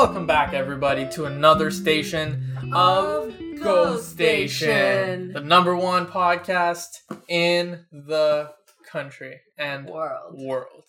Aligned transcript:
Welcome 0.00 0.26
back, 0.26 0.54
everybody, 0.54 1.06
to 1.10 1.26
another 1.26 1.70
station 1.70 2.56
of 2.72 3.34
Ghost 3.62 4.08
Station, 4.08 5.34
the 5.34 5.40
number 5.40 5.76
one 5.76 6.06
podcast 6.06 6.86
in 7.28 7.84
the 7.92 8.50
country 8.90 9.42
and 9.58 9.84
world. 9.84 10.38
world. 10.38 10.88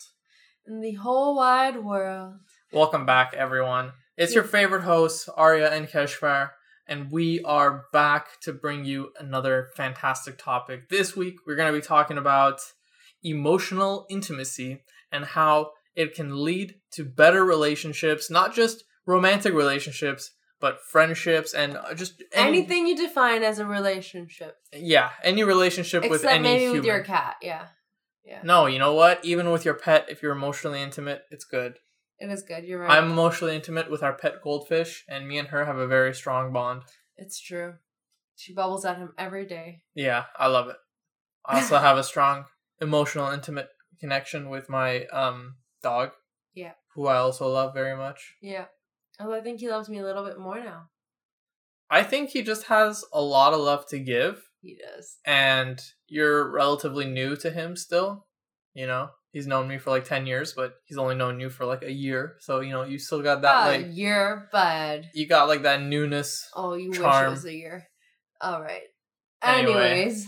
In 0.66 0.80
the 0.80 0.94
whole 0.94 1.36
wide 1.36 1.84
world. 1.84 2.36
Welcome 2.72 3.04
back, 3.04 3.34
everyone. 3.36 3.92
It's 4.16 4.34
your 4.34 4.44
favorite 4.44 4.84
hosts, 4.84 5.28
Arya 5.28 5.68
and 5.70 5.88
Keshvar, 5.88 6.52
and 6.88 7.10
we 7.10 7.42
are 7.42 7.84
back 7.92 8.40
to 8.44 8.54
bring 8.54 8.86
you 8.86 9.10
another 9.20 9.68
fantastic 9.76 10.38
topic. 10.38 10.88
This 10.88 11.14
week, 11.14 11.34
we're 11.46 11.56
going 11.56 11.70
to 11.70 11.78
be 11.78 11.86
talking 11.86 12.16
about 12.16 12.60
emotional 13.22 14.06
intimacy 14.08 14.80
and 15.12 15.26
how 15.26 15.72
it 15.94 16.14
can 16.14 16.42
lead 16.42 16.76
to 16.92 17.04
better 17.04 17.44
relationships, 17.44 18.30
not 18.30 18.54
just 18.54 18.84
romantic 19.06 19.52
relationships, 19.54 20.30
but 20.60 20.80
friendships 20.80 21.54
and 21.54 21.76
uh, 21.76 21.94
just 21.94 22.22
any, 22.32 22.58
Anything 22.58 22.86
you 22.86 22.96
define 22.96 23.42
as 23.42 23.58
a 23.58 23.66
relationship. 23.66 24.56
Yeah, 24.72 25.10
any 25.22 25.42
relationship 25.44 26.02
with 26.02 26.20
Except 26.20 26.34
any 26.34 26.42
maybe 26.42 26.60
human. 26.64 26.78
with 26.78 26.86
your 26.86 27.02
cat, 27.02 27.36
yeah. 27.42 27.66
Yeah. 28.24 28.40
no, 28.44 28.66
you 28.66 28.78
know 28.78 28.94
what? 28.94 29.24
Even 29.24 29.50
with 29.50 29.64
your 29.64 29.74
pet, 29.74 30.06
if 30.08 30.22
you're 30.22 30.32
emotionally 30.32 30.80
intimate, 30.80 31.22
it's 31.32 31.44
good. 31.44 31.78
It 32.20 32.30
is 32.30 32.44
good, 32.44 32.62
you're 32.64 32.78
right. 32.80 32.90
I'm 32.96 33.10
emotionally 33.10 33.56
intimate 33.56 33.90
with 33.90 34.04
our 34.04 34.12
pet 34.12 34.34
goldfish, 34.42 35.04
and 35.08 35.26
me 35.26 35.38
and 35.38 35.48
her 35.48 35.64
have 35.64 35.76
a 35.76 35.88
very 35.88 36.14
strong 36.14 36.52
bond. 36.52 36.82
It's 37.16 37.40
true. 37.40 37.74
She 38.36 38.54
bubbles 38.54 38.84
at 38.84 38.96
him 38.98 39.12
every 39.18 39.44
day. 39.44 39.82
Yeah, 39.94 40.24
I 40.38 40.46
love 40.46 40.68
it. 40.68 40.76
I 41.44 41.60
also 41.60 41.78
have 41.78 41.98
a 41.98 42.04
strong 42.04 42.44
emotional, 42.80 43.30
intimate 43.32 43.68
connection 43.98 44.48
with 44.48 44.68
my 44.68 45.06
um 45.06 45.56
dog. 45.82 46.12
Yeah. 46.54 46.72
Who 46.94 47.08
I 47.08 47.16
also 47.16 47.48
love 47.48 47.74
very 47.74 47.96
much. 47.96 48.34
Yeah. 48.40 48.66
Although 49.20 49.34
I 49.36 49.40
think 49.40 49.60
he 49.60 49.68
loves 49.70 49.88
me 49.88 49.98
a 49.98 50.04
little 50.04 50.24
bit 50.24 50.38
more 50.38 50.58
now. 50.58 50.84
I 51.90 52.02
think 52.02 52.30
he 52.30 52.42
just 52.42 52.64
has 52.64 53.04
a 53.12 53.20
lot 53.20 53.52
of 53.52 53.60
love 53.60 53.86
to 53.88 53.98
give, 53.98 54.42
He 54.62 54.76
does. 54.78 55.18
and 55.26 55.78
you're 56.08 56.50
relatively 56.50 57.04
new 57.04 57.36
to 57.36 57.50
him 57.50 57.76
still. 57.76 58.26
You 58.74 58.86
know, 58.86 59.10
he's 59.32 59.46
known 59.46 59.68
me 59.68 59.76
for 59.76 59.90
like 59.90 60.04
10 60.06 60.26
years, 60.26 60.54
but 60.54 60.76
he's 60.84 60.96
only 60.96 61.14
known 61.14 61.38
you 61.38 61.50
for 61.50 61.66
like 61.66 61.82
a 61.82 61.92
year. 61.92 62.36
So, 62.40 62.60
you 62.60 62.70
know, 62.72 62.84
you 62.84 62.98
still 62.98 63.20
got 63.20 63.42
that, 63.42 63.54
Ah, 63.54 63.66
like, 63.66 63.86
you're 63.90 64.48
bud. 64.50 65.10
you 65.12 65.26
got 65.26 65.48
like 65.48 65.62
that 65.64 65.82
newness. 65.82 66.48
Oh, 66.56 66.72
you 66.74 66.88
wish 66.90 66.98
it 66.98 67.02
Charm. 67.02 67.30
was 67.32 67.44
a 67.44 67.52
year. 67.54 67.88
All 68.40 68.62
right. 68.62 68.84
Anyway. 69.42 69.72
Anyways, 69.90 70.26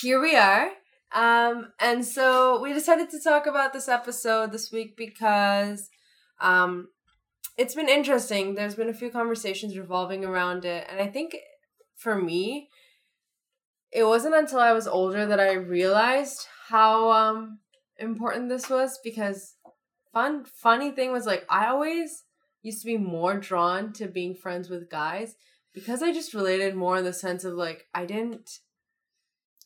here 0.00 0.20
we 0.20 0.34
are. 0.36 0.70
Um, 1.14 1.68
and 1.80 2.04
so 2.04 2.60
we 2.60 2.72
decided 2.72 3.10
to 3.10 3.20
talk 3.20 3.46
about 3.46 3.72
this 3.72 3.88
episode 3.88 4.50
this 4.52 4.70
week 4.72 4.96
because 4.96 5.88
um, 6.40 6.88
it's 7.58 7.74
been 7.74 7.88
interesting. 7.88 8.54
There's 8.54 8.76
been 8.76 8.88
a 8.88 8.94
few 8.94 9.10
conversations 9.10 9.76
revolving 9.76 10.24
around 10.24 10.64
it, 10.64 10.86
and 10.88 11.00
I 11.00 11.08
think 11.08 11.36
for 11.96 12.14
me, 12.14 12.68
it 13.92 14.04
wasn't 14.04 14.36
until 14.36 14.60
I 14.60 14.72
was 14.72 14.86
older 14.86 15.26
that 15.26 15.40
I 15.40 15.52
realized 15.54 16.46
how 16.68 17.10
um 17.10 17.58
important 17.98 18.48
this 18.48 18.70
was 18.70 18.98
because 19.02 19.56
fun 20.12 20.44
funny 20.44 20.90
thing 20.90 21.10
was 21.10 21.26
like 21.26 21.44
I 21.50 21.66
always 21.66 22.24
used 22.62 22.82
to 22.82 22.86
be 22.86 22.98
more 22.98 23.38
drawn 23.38 23.92
to 23.94 24.06
being 24.06 24.34
friends 24.34 24.68
with 24.68 24.90
guys 24.90 25.34
because 25.74 26.02
I 26.02 26.12
just 26.12 26.34
related 26.34 26.76
more 26.76 26.98
in 26.98 27.04
the 27.04 27.12
sense 27.12 27.44
of 27.44 27.54
like 27.54 27.86
I 27.94 28.04
didn't 28.04 28.50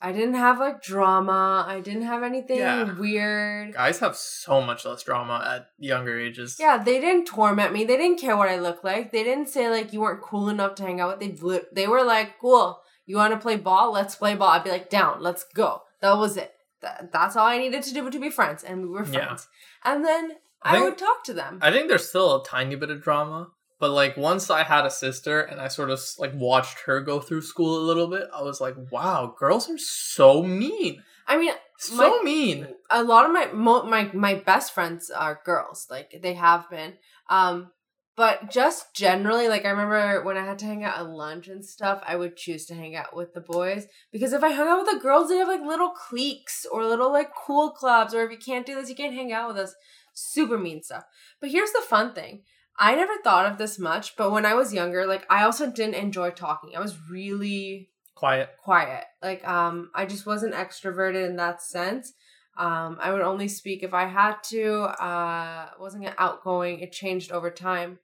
I 0.04 0.10
didn't 0.12 0.34
have 0.34 0.58
like 0.58 0.82
drama, 0.82 1.64
I 1.68 1.78
didn't 1.80 2.02
have 2.02 2.22
anything 2.24 2.58
Yeah. 2.58 2.92
weird. 2.98 3.74
Guys 3.74 4.00
have 4.00 4.16
so 4.16 4.60
much 4.60 4.84
less 4.84 5.02
drama 5.04 5.42
at 5.46 5.68
younger 5.78 6.18
ages. 6.18 6.56
Yeah, 6.58 6.82
they 6.82 7.00
didn't 7.00 7.26
torment 7.26 7.72
me. 7.72 7.84
They 7.84 7.96
didn't 7.96 8.18
care 8.20 8.36
what 8.36 8.48
I 8.48 8.58
looked 8.58 8.84
like. 8.84 9.12
They 9.12 9.22
didn't 9.22 9.48
say 9.48 9.70
like 9.70 9.92
you 9.92 10.00
weren't 10.00 10.22
cool 10.22 10.48
enough 10.48 10.74
to 10.76 10.82
hang 10.82 11.00
out 11.00 11.20
with. 11.20 11.40
They 11.40 11.60
they 11.82 11.86
were 11.88 12.02
like, 12.02 12.38
"Cool, 12.40 12.80
you 13.06 13.16
want 13.16 13.32
to 13.32 13.38
play 13.38 13.56
ball? 13.56 13.92
Let's 13.92 14.16
play 14.16 14.34
ball." 14.34 14.48
I'd 14.48 14.64
be 14.64 14.70
like, 14.70 14.90
"Down, 14.90 15.22
let's 15.22 15.44
go." 15.54 15.82
That 16.00 16.16
was 16.18 16.36
it. 16.36 16.52
That, 16.80 17.12
that's 17.12 17.36
all 17.36 17.46
I 17.46 17.58
needed 17.58 17.84
to 17.84 17.94
do 17.94 18.10
to 18.10 18.18
be 18.20 18.28
friends, 18.30 18.64
and 18.64 18.82
we 18.82 18.88
were 18.88 19.04
Yeah. 19.04 19.26
friends. 19.26 19.46
And 19.84 20.04
then 20.04 20.32
I 20.62 20.70
I, 20.70 20.72
think- 20.72 20.84
would 20.84 20.98
talk 20.98 21.22
to 21.24 21.32
them. 21.32 21.60
I 21.62 21.70
think 21.70 21.88
there's 21.88 22.08
still 22.08 22.40
a 22.40 22.44
tiny 22.44 22.74
bit 22.74 22.90
of 22.90 23.02
drama, 23.02 23.50
but 23.82 23.90
like 23.90 24.16
once 24.16 24.48
I 24.48 24.62
had 24.62 24.86
a 24.86 24.90
sister 24.92 25.40
and 25.40 25.60
I 25.60 25.66
sort 25.66 25.90
of 25.90 26.00
like 26.16 26.32
watched 26.34 26.78
her 26.86 27.00
go 27.00 27.18
through 27.18 27.42
school 27.42 27.76
a 27.76 27.82
little 27.84 28.06
bit, 28.06 28.28
I 28.32 28.40
was 28.40 28.60
like, 28.60 28.76
wow, 28.92 29.34
girls 29.36 29.68
are 29.68 29.76
so 29.76 30.44
mean, 30.44 31.02
I 31.26 31.36
mean, 31.36 31.52
so 31.78 31.96
My- 31.96 32.20
mean. 32.22 32.68
a 32.92 33.02
lot 33.02 33.26
of 33.26 33.32
my 33.32 33.46
mo- 33.52 33.82
my 33.82 34.08
my 34.14 34.34
best 34.34 34.72
friends 34.72 35.10
are 35.10 35.40
girls 35.44 35.88
like 35.90 36.20
they 36.22 36.34
have 36.34 36.70
been 36.70 36.92
um 37.28 37.72
but 38.14 38.52
just 38.52 38.94
generally 38.94 39.48
like 39.48 39.64
i 39.64 39.70
remember 39.70 40.22
when 40.22 40.36
i 40.36 40.44
had 40.44 40.60
to 40.60 40.64
hang 40.66 40.84
out 40.84 40.98
at 40.98 41.08
lunch 41.08 41.48
and 41.48 41.64
stuff 41.64 42.00
i 42.06 42.14
would 42.14 42.36
choose 42.36 42.66
to 42.66 42.74
hang 42.74 42.94
out 42.94 43.16
with 43.16 43.34
the 43.34 43.40
boys 43.40 43.88
because 44.12 44.32
if 44.32 44.44
i 44.44 44.52
hung 44.52 44.68
out 44.68 44.78
with 44.84 44.90
the 44.94 45.00
girls 45.00 45.28
they 45.28 45.38
have 45.38 45.48
like 45.48 45.62
little 45.62 45.90
cliques 45.90 46.64
or 46.70 46.84
little 46.84 47.10
like 47.10 47.30
cool 47.34 47.70
clubs 47.70 48.14
or 48.14 48.22
if 48.22 48.30
you 48.30 48.38
can't 48.38 48.66
do 48.66 48.76
this 48.76 48.88
you 48.88 48.94
can't 48.94 49.14
hang 49.14 49.32
out 49.32 49.48
with 49.48 49.58
us. 49.58 49.74
Super 50.14 50.58
mean 50.58 50.82
stuff. 50.82 51.04
But 51.40 51.50
here's 51.50 51.72
the 51.72 51.80
fun 51.88 52.14
thing 52.14 52.42
i 52.78 52.94
never 52.94 53.12
thought 53.24 53.46
of 53.50 53.58
this 53.58 53.78
much 53.78 54.16
but 54.16 54.30
when 54.32 54.46
i 54.46 54.54
was 54.54 54.72
younger 54.74 55.06
like 55.06 55.24
i 55.30 55.44
also 55.44 55.70
didn't 55.70 55.94
enjoy 55.94 56.30
talking 56.30 56.74
i 56.76 56.80
was 56.80 56.96
really 57.10 57.88
Quiet. 58.14 58.50
quiet. 58.62 59.04
Like 59.20 59.44
um 59.48 59.90
I 59.96 60.06
just 60.06 60.26
wasn't 60.26 60.54
extroverted 60.54 61.26
in 61.26 61.36
that 61.36 61.60
sense. 61.60 62.12
Um 62.56 62.98
I 63.00 63.10
would 63.10 63.22
only 63.22 63.48
speak 63.48 63.82
if 63.82 63.92
I 63.92 64.04
had 64.06 64.36
to. 64.50 64.82
Uh 64.82 65.70
wasn't 65.80 66.06
outgoing. 66.18 66.78
It 66.78 66.92
changed 66.92 67.32
over 67.32 67.50
time. 67.50 67.98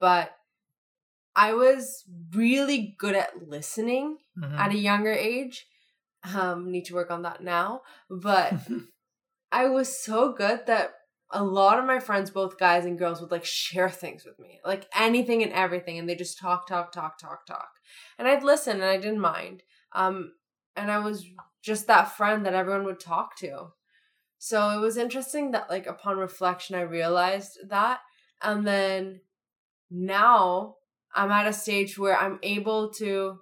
But 0.00 0.32
I 1.36 1.52
was 1.54 2.02
really 2.34 2.96
good 2.98 3.14
at 3.14 3.48
listening 3.48 4.18
Mhm. 4.36 4.58
at 4.58 4.72
a 4.72 4.76
younger 4.78 5.12
age. 5.12 5.68
Um 6.34 6.72
need 6.72 6.86
to 6.86 6.94
work 6.94 7.12
on 7.12 7.22
that 7.22 7.44
now, 7.44 7.82
but 8.08 8.54
I 9.52 9.66
was 9.66 10.02
so 10.02 10.32
good 10.32 10.66
that 10.66 10.94
a 11.32 11.42
lot 11.42 11.78
of 11.78 11.84
my 11.84 11.98
friends, 12.00 12.30
both 12.30 12.58
guys 12.58 12.84
and 12.84 12.98
girls, 12.98 13.20
would 13.20 13.30
like 13.30 13.44
share 13.44 13.90
things 13.90 14.24
with 14.24 14.38
me, 14.38 14.60
like 14.64 14.86
anything 14.96 15.42
and 15.42 15.52
everything, 15.52 15.98
and 15.98 16.08
they 16.08 16.14
just 16.14 16.38
talk, 16.38 16.66
talk, 16.66 16.92
talk, 16.92 17.18
talk, 17.18 17.46
talk, 17.46 17.70
and 18.18 18.26
I'd 18.26 18.42
listen 18.42 18.74
and 18.76 18.84
I 18.84 18.96
didn't 18.96 19.20
mind. 19.20 19.62
Um, 19.92 20.32
and 20.76 20.90
I 20.90 20.98
was 20.98 21.24
just 21.62 21.86
that 21.86 22.16
friend 22.16 22.46
that 22.46 22.54
everyone 22.54 22.84
would 22.84 23.00
talk 23.00 23.36
to. 23.38 23.68
So 24.38 24.70
it 24.70 24.80
was 24.80 24.96
interesting 24.96 25.50
that, 25.50 25.68
like, 25.68 25.86
upon 25.86 26.16
reflection, 26.16 26.76
I 26.76 26.82
realized 26.82 27.58
that, 27.68 28.00
and 28.42 28.66
then 28.66 29.20
now 29.90 30.76
I'm 31.14 31.30
at 31.30 31.46
a 31.46 31.52
stage 31.52 31.98
where 31.98 32.16
I'm 32.18 32.38
able 32.42 32.90
to 32.94 33.38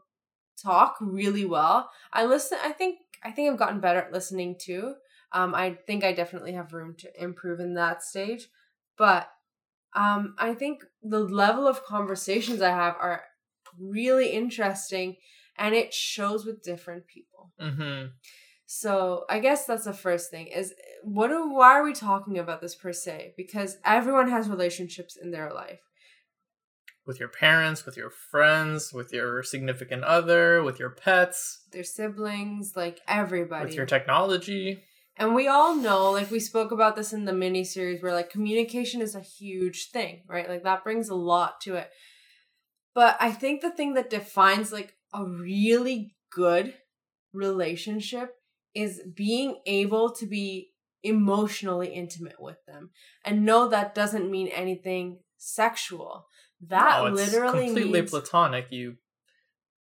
talk 0.61 0.97
really 1.01 1.45
well. 1.45 1.91
I 2.13 2.25
listen. 2.25 2.59
I 2.63 2.73
think. 2.73 2.99
I 3.25 3.33
think 3.33 3.51
I've 3.51 3.59
gotten 3.59 3.81
better 3.81 3.99
at 3.99 4.13
listening 4.13 4.55
too. 4.61 4.95
Um, 5.33 5.55
I 5.55 5.75
think 5.87 6.05
I 6.05 6.13
definitely 6.13 6.53
have 6.53 6.73
room 6.73 6.95
to 6.99 7.23
improve 7.23 7.61
in 7.61 7.75
that 7.75 8.03
stage, 8.03 8.49
but 8.97 9.31
um, 9.95 10.35
I 10.39 10.55
think 10.55 10.85
the 11.03 11.21
level 11.21 11.67
of 11.67 11.85
conversations 11.85 12.63
I 12.63 12.71
have 12.71 12.97
are 13.01 13.23
really 13.79 14.31
interesting, 14.31 15.17
and 15.57 15.75
it 15.75 15.93
shows 15.93 16.45
with 16.45 16.63
different 16.63 17.07
people. 17.07 17.53
Mhm. 17.61 18.13
So 18.67 19.25
I 19.31 19.39
guess 19.39 19.65
that's 19.65 19.85
the 19.85 19.95
first 19.95 20.31
thing 20.31 20.49
is 20.49 20.75
what 21.03 21.29
do, 21.29 21.51
why 21.53 21.73
are 21.79 21.85
we 21.85 21.95
talking 21.95 22.39
about 22.39 22.61
this 22.61 22.75
per 22.75 22.93
se? 22.93 23.33
Because 23.37 23.79
everyone 23.85 24.29
has 24.31 24.49
relationships 24.49 25.17
in 25.17 25.31
their 25.31 25.53
life. 25.53 25.81
With 27.07 27.19
your 27.19 27.31
parents, 27.31 27.87
with 27.87 27.97
your 27.97 28.11
friends, 28.11 28.93
with 28.93 29.11
your 29.13 29.43
significant 29.43 30.05
other, 30.05 30.63
with 30.63 30.79
your 30.79 30.91
pets, 30.91 31.63
Their 31.73 31.83
siblings, 31.85 32.77
like 32.77 33.01
everybody. 33.09 33.65
with 33.65 33.75
your 33.75 33.87
technology. 33.87 34.83
And 35.19 35.35
we 35.35 35.49
all 35.49 35.75
know, 35.75 36.13
like 36.13 36.31
we 36.31 36.39
spoke 36.39 36.71
about 36.71 36.95
this 36.95 37.13
in 37.13 37.25
the 37.25 37.33
mini 37.33 37.65
series, 37.65 38.03
where 38.03 38.15
like 38.15 38.31
communication 38.31 39.03
is 39.03 39.15
a 39.15 39.21
huge 39.21 39.91
thing, 39.91 40.23
right? 40.29 40.49
Like 40.49 40.63
that 40.63 40.85
brings 40.85 41.09
a 41.09 41.15
lot 41.15 41.61
to 41.63 41.75
it. 41.75 41.91
But 42.95 43.17
I 43.21 43.33
think 43.33 43.61
the 43.61 43.71
thing 43.71 43.95
that 43.95 44.11
defines 44.11 44.73
like 44.73 44.95
a 45.13 45.25
really 45.25 46.15
good 46.31 46.75
relationship 47.33 48.35
is 48.75 49.03
being 49.15 49.61
able 49.67 50.13
to 50.13 50.27
be 50.27 50.71
emotionally 51.03 51.89
intimate 51.89 52.41
with 52.41 52.59
them 52.67 52.91
and 53.25 53.45
no, 53.45 53.69
that 53.69 53.95
doesn't 53.95 54.31
mean 54.31 54.49
anything 54.49 55.21
sexual. 55.37 56.27
That 56.67 57.01
No, 57.01 57.07
it's 57.07 57.33
literally 57.33 57.67
completely 57.67 58.01
means 58.01 58.11
platonic. 58.11 58.67
You 58.71 58.97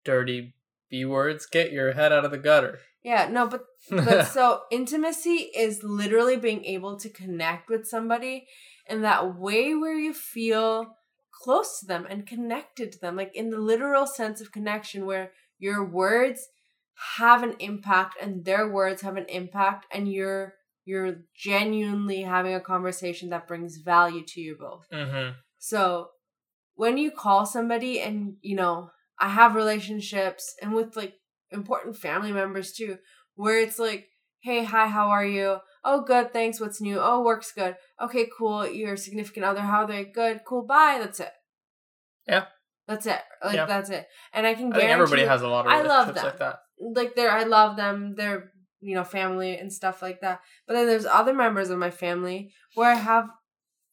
dirty 0.05 0.55
b 0.91 1.05
words. 1.05 1.47
Get 1.47 1.73
your 1.73 1.93
head 1.93 2.13
out 2.13 2.25
of 2.25 2.31
the 2.31 2.39
gutter. 2.39 2.79
yeah, 3.03 3.29
no, 3.31 3.47
but 3.47 3.65
but 3.91 4.27
so 4.37 4.63
intimacy 4.71 5.51
is 5.57 5.83
literally 5.83 6.37
being 6.37 6.65
able 6.65 6.97
to 6.99 7.09
connect 7.09 7.69
with 7.69 7.87
somebody 7.87 8.47
in 8.89 9.03
that 9.03 9.39
way 9.39 9.75
where 9.75 9.95
you 9.97 10.13
feel 10.15 10.97
close 11.43 11.81
to 11.81 11.87
them 11.87 12.07
and 12.09 12.27
connected 12.27 12.91
to 12.93 12.99
them 12.99 13.15
like 13.17 13.35
in 13.35 13.51
the 13.51 13.59
literal 13.59 14.07
sense 14.07 14.41
of 14.41 14.51
connection 14.53 15.05
where 15.05 15.33
your 15.59 15.85
words 15.85 16.49
have 17.19 17.43
an 17.43 17.55
impact 17.61 18.15
and 18.23 18.45
their 18.45 18.67
words 18.69 19.03
have 19.03 19.17
an 19.17 19.27
impact 19.29 19.85
and 19.93 20.11
you're 20.11 20.55
you're 20.87 21.17
genuinely 21.35 22.23
having 22.23 22.55
a 22.55 22.61
conversation 22.61 23.29
that 23.29 23.47
brings 23.47 23.77
value 23.77 24.25
to 24.25 24.41
you 24.41 24.57
both 24.59 24.87
hmm 24.91 25.31
So 25.59 26.11
when 26.75 26.97
you 26.99 27.11
call 27.11 27.47
somebody 27.47 28.01
and, 28.01 28.37
you 28.43 28.55
know, 28.57 28.91
I 29.19 29.29
have 29.29 29.55
relationships 29.55 30.55
and 30.63 30.75
with 30.75 30.97
like 30.97 31.15
important 31.51 31.97
family 31.97 32.33
members 32.33 32.73
too, 32.73 32.99
where 33.35 33.59
it's 33.59 33.79
like, 33.79 34.07
hey, 34.43 34.65
hi, 34.65 34.87
how 34.89 35.09
are 35.09 35.25
you? 35.25 35.59
Oh, 35.85 36.03
good, 36.03 36.33
thanks. 36.33 36.61
What's 36.61 36.81
new? 36.81 36.99
Oh, 37.01 37.23
work's 37.23 37.53
good. 37.53 37.77
Okay, 38.01 38.29
cool. 38.37 38.69
Your 38.69 38.97
significant 38.97 39.45
other, 39.45 39.61
how 39.61 39.83
are 39.83 39.87
they? 39.87 40.05
Good, 40.05 40.41
cool, 40.47 40.65
bye. 40.67 40.99
That's 41.01 41.21
it. 41.21 41.31
Yeah. 42.27 42.47
That's 42.89 43.07
it. 43.07 43.21
Like 43.45 43.55
Yeah. 43.57 43.67
that's 43.67 43.91
it. 43.91 44.07
And 44.33 44.47
I 44.47 44.55
can 44.55 44.73
I 44.73 44.79
guarantee 44.81 44.93
everybody 44.93 45.25
has 45.25 45.43
a 45.43 45.49
lot 45.49 45.67
of 45.67 45.73
I 45.73 45.83
love 45.83 46.15
them. 46.15 46.25
like 46.25 46.39
that. 46.39 46.59
like 46.79 47.15
they're 47.17 47.31
I 47.31 47.45
love 47.45 47.77
them. 47.77 48.15
They're 48.17 48.53
you 48.81 48.95
know 48.95 49.05
family 49.05 49.57
and 49.59 49.73
stuff 49.73 50.03
like 50.03 50.21
that. 50.21 50.41
But 50.67 50.75
then 50.75 50.87
there's 50.87 51.07
other 51.07 51.35
members 51.35 51.71
of 51.71 51.79
my 51.79 51.91
family 51.91 52.53
where 52.75 52.91
I 52.91 52.95
have 52.95 53.29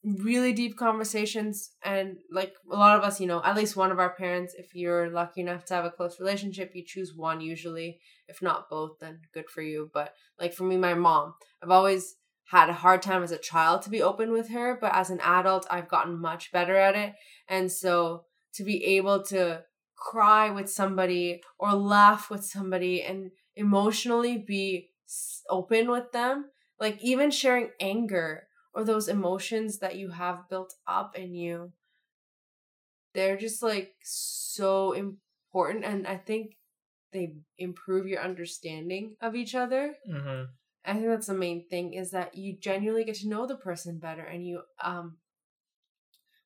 really 0.04 0.52
deep 0.52 0.76
conversations 0.76 1.70
and 1.82 2.16
like 2.30 2.52
a 2.70 2.76
lot 2.76 2.98
of 2.98 3.04
us, 3.04 3.20
you 3.20 3.26
know, 3.26 3.42
at 3.42 3.56
least 3.56 3.76
one 3.76 3.90
of 3.90 3.98
our 3.98 4.14
parents, 4.14 4.54
if 4.58 4.74
you're 4.74 5.08
lucky 5.08 5.40
enough 5.40 5.64
to 5.64 5.74
have 5.74 5.84
a 5.84 5.90
close 5.90 6.20
relationship, 6.20 6.72
you 6.74 6.84
choose 6.86 7.14
one 7.14 7.40
usually. 7.40 8.00
If 8.28 8.42
not 8.42 8.68
both, 8.68 8.98
then 9.00 9.20
good 9.32 9.48
for 9.48 9.62
you. 9.62 9.90
But 9.92 10.14
like 10.38 10.52
for 10.52 10.64
me, 10.64 10.76
my 10.76 10.94
mom, 10.94 11.34
I've 11.62 11.70
always 11.70 12.16
had 12.50 12.68
a 12.68 12.74
hard 12.74 13.00
time 13.00 13.22
as 13.22 13.32
a 13.32 13.38
child 13.38 13.82
to 13.82 13.90
be 13.90 14.02
open 14.02 14.30
with 14.30 14.50
her, 14.50 14.76
but 14.78 14.94
as 14.94 15.08
an 15.08 15.20
adult, 15.20 15.66
I've 15.70 15.88
gotten 15.88 16.20
much 16.20 16.52
better 16.52 16.76
at 16.76 16.94
it. 16.94 17.14
And 17.48 17.72
so 17.72 18.24
to 18.54 18.64
be 18.64 18.84
able 18.84 19.22
to 19.24 19.62
cry 19.96 20.50
with 20.50 20.70
somebody 20.70 21.40
or 21.58 21.72
laugh 21.72 22.30
with 22.30 22.44
somebody 22.44 23.02
and 23.02 23.30
emotionally 23.56 24.36
be 24.36 24.90
open 25.48 25.90
with 25.90 26.12
them, 26.12 26.50
like 26.78 27.02
even 27.02 27.30
sharing 27.30 27.70
anger 27.80 28.48
or 28.74 28.84
those 28.84 29.08
emotions 29.08 29.78
that 29.78 29.96
you 29.96 30.10
have 30.10 30.48
built 30.48 30.74
up 30.86 31.16
in 31.16 31.34
you, 31.34 31.72
they're 33.14 33.36
just 33.36 33.62
like 33.62 33.94
so 34.02 34.92
important. 34.92 35.84
And 35.84 36.06
I 36.06 36.16
think 36.16 36.56
they 37.12 37.34
improve 37.58 38.06
your 38.06 38.20
understanding 38.20 39.16
of 39.20 39.34
each 39.34 39.54
other. 39.54 39.94
hmm 40.06 40.42
I 40.86 40.92
think 40.92 41.06
that's 41.06 41.28
the 41.28 41.34
main 41.34 41.66
thing 41.66 41.94
is 41.94 42.10
that 42.10 42.34
you 42.34 42.58
genuinely 42.58 43.04
get 43.04 43.16
to 43.16 43.28
know 43.28 43.46
the 43.46 43.56
person 43.56 43.98
better 43.98 44.20
and 44.22 44.46
you 44.46 44.62
um 44.82 45.16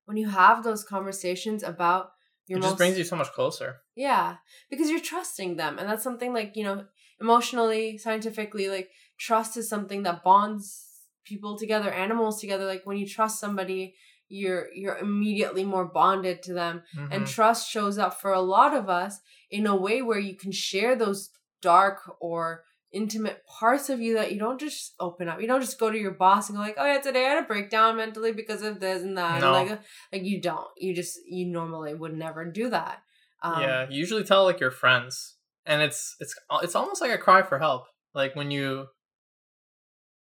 when 0.04 0.16
you 0.16 0.28
have 0.28 0.62
those 0.62 0.84
conversations 0.84 1.64
about 1.64 2.12
your 2.46 2.60
It 2.60 2.62
just 2.62 2.76
brings 2.76 2.96
you 2.98 3.04
so 3.04 3.16
much 3.16 3.32
closer. 3.32 3.80
yeah, 3.96 4.36
because 4.70 4.90
you're 4.90 5.00
trusting 5.00 5.56
them 5.56 5.76
and 5.78 5.88
that's 5.88 6.04
something 6.04 6.32
like, 6.32 6.54
you 6.56 6.62
know, 6.62 6.84
emotionally, 7.20 7.98
scientifically 7.98 8.68
like 8.68 8.90
trust 9.18 9.56
is 9.56 9.68
something 9.68 10.04
that 10.04 10.22
bonds 10.22 10.87
people 11.28 11.58
together, 11.58 11.90
animals 11.90 12.40
together. 12.40 12.64
Like 12.64 12.84
when 12.86 12.96
you 12.96 13.06
trust 13.06 13.38
somebody, 13.40 13.94
you're 14.28 14.68
you're 14.74 14.98
immediately 14.98 15.64
more 15.64 15.84
bonded 15.86 16.42
to 16.42 16.52
them 16.54 16.82
and 17.10 17.24
Mhm. 17.24 17.34
trust 17.34 17.70
shows 17.70 17.96
up 17.98 18.20
for 18.20 18.32
a 18.32 18.40
lot 18.40 18.74
of 18.74 18.88
us 18.88 19.20
in 19.50 19.66
a 19.66 19.76
way 19.76 20.02
where 20.02 20.18
you 20.18 20.34
can 20.36 20.52
share 20.52 20.94
those 20.96 21.30
dark 21.62 22.16
or 22.20 22.64
intimate 22.90 23.44
parts 23.46 23.90
of 23.90 24.00
you 24.00 24.14
that 24.14 24.32
you 24.32 24.38
don't 24.38 24.58
just 24.60 24.94
open 24.98 25.28
up. 25.28 25.40
You 25.40 25.46
don't 25.46 25.60
just 25.60 25.78
go 25.78 25.90
to 25.90 25.98
your 25.98 26.10
boss 26.12 26.48
and 26.48 26.56
go 26.56 26.62
like, 26.62 26.76
"Oh 26.78 26.86
yeah, 26.86 27.00
today 27.00 27.26
I 27.26 27.30
had 27.30 27.44
a 27.44 27.46
breakdown 27.46 27.96
mentally 27.96 28.32
because 28.32 28.62
of 28.62 28.80
this 28.80 29.02
and 29.02 29.16
that." 29.18 29.40
No. 29.40 29.54
And 29.54 29.70
like, 29.70 29.80
like 30.12 30.24
you 30.24 30.40
don't. 30.40 30.68
You 30.76 30.94
just 30.94 31.18
you 31.26 31.46
normally 31.46 31.94
would 31.94 32.14
never 32.14 32.44
do 32.44 32.70
that. 32.70 33.02
Um, 33.42 33.62
yeah, 33.62 33.86
you 33.88 33.98
usually 33.98 34.24
tell 34.24 34.44
like 34.44 34.60
your 34.60 34.70
friends, 34.70 35.36
and 35.66 35.80
it's 35.82 36.16
it's 36.20 36.34
it's 36.62 36.74
almost 36.74 37.00
like 37.00 37.10
a 37.12 37.18
cry 37.18 37.42
for 37.42 37.58
help. 37.58 37.84
Like 38.14 38.34
when 38.34 38.50
you, 38.50 38.88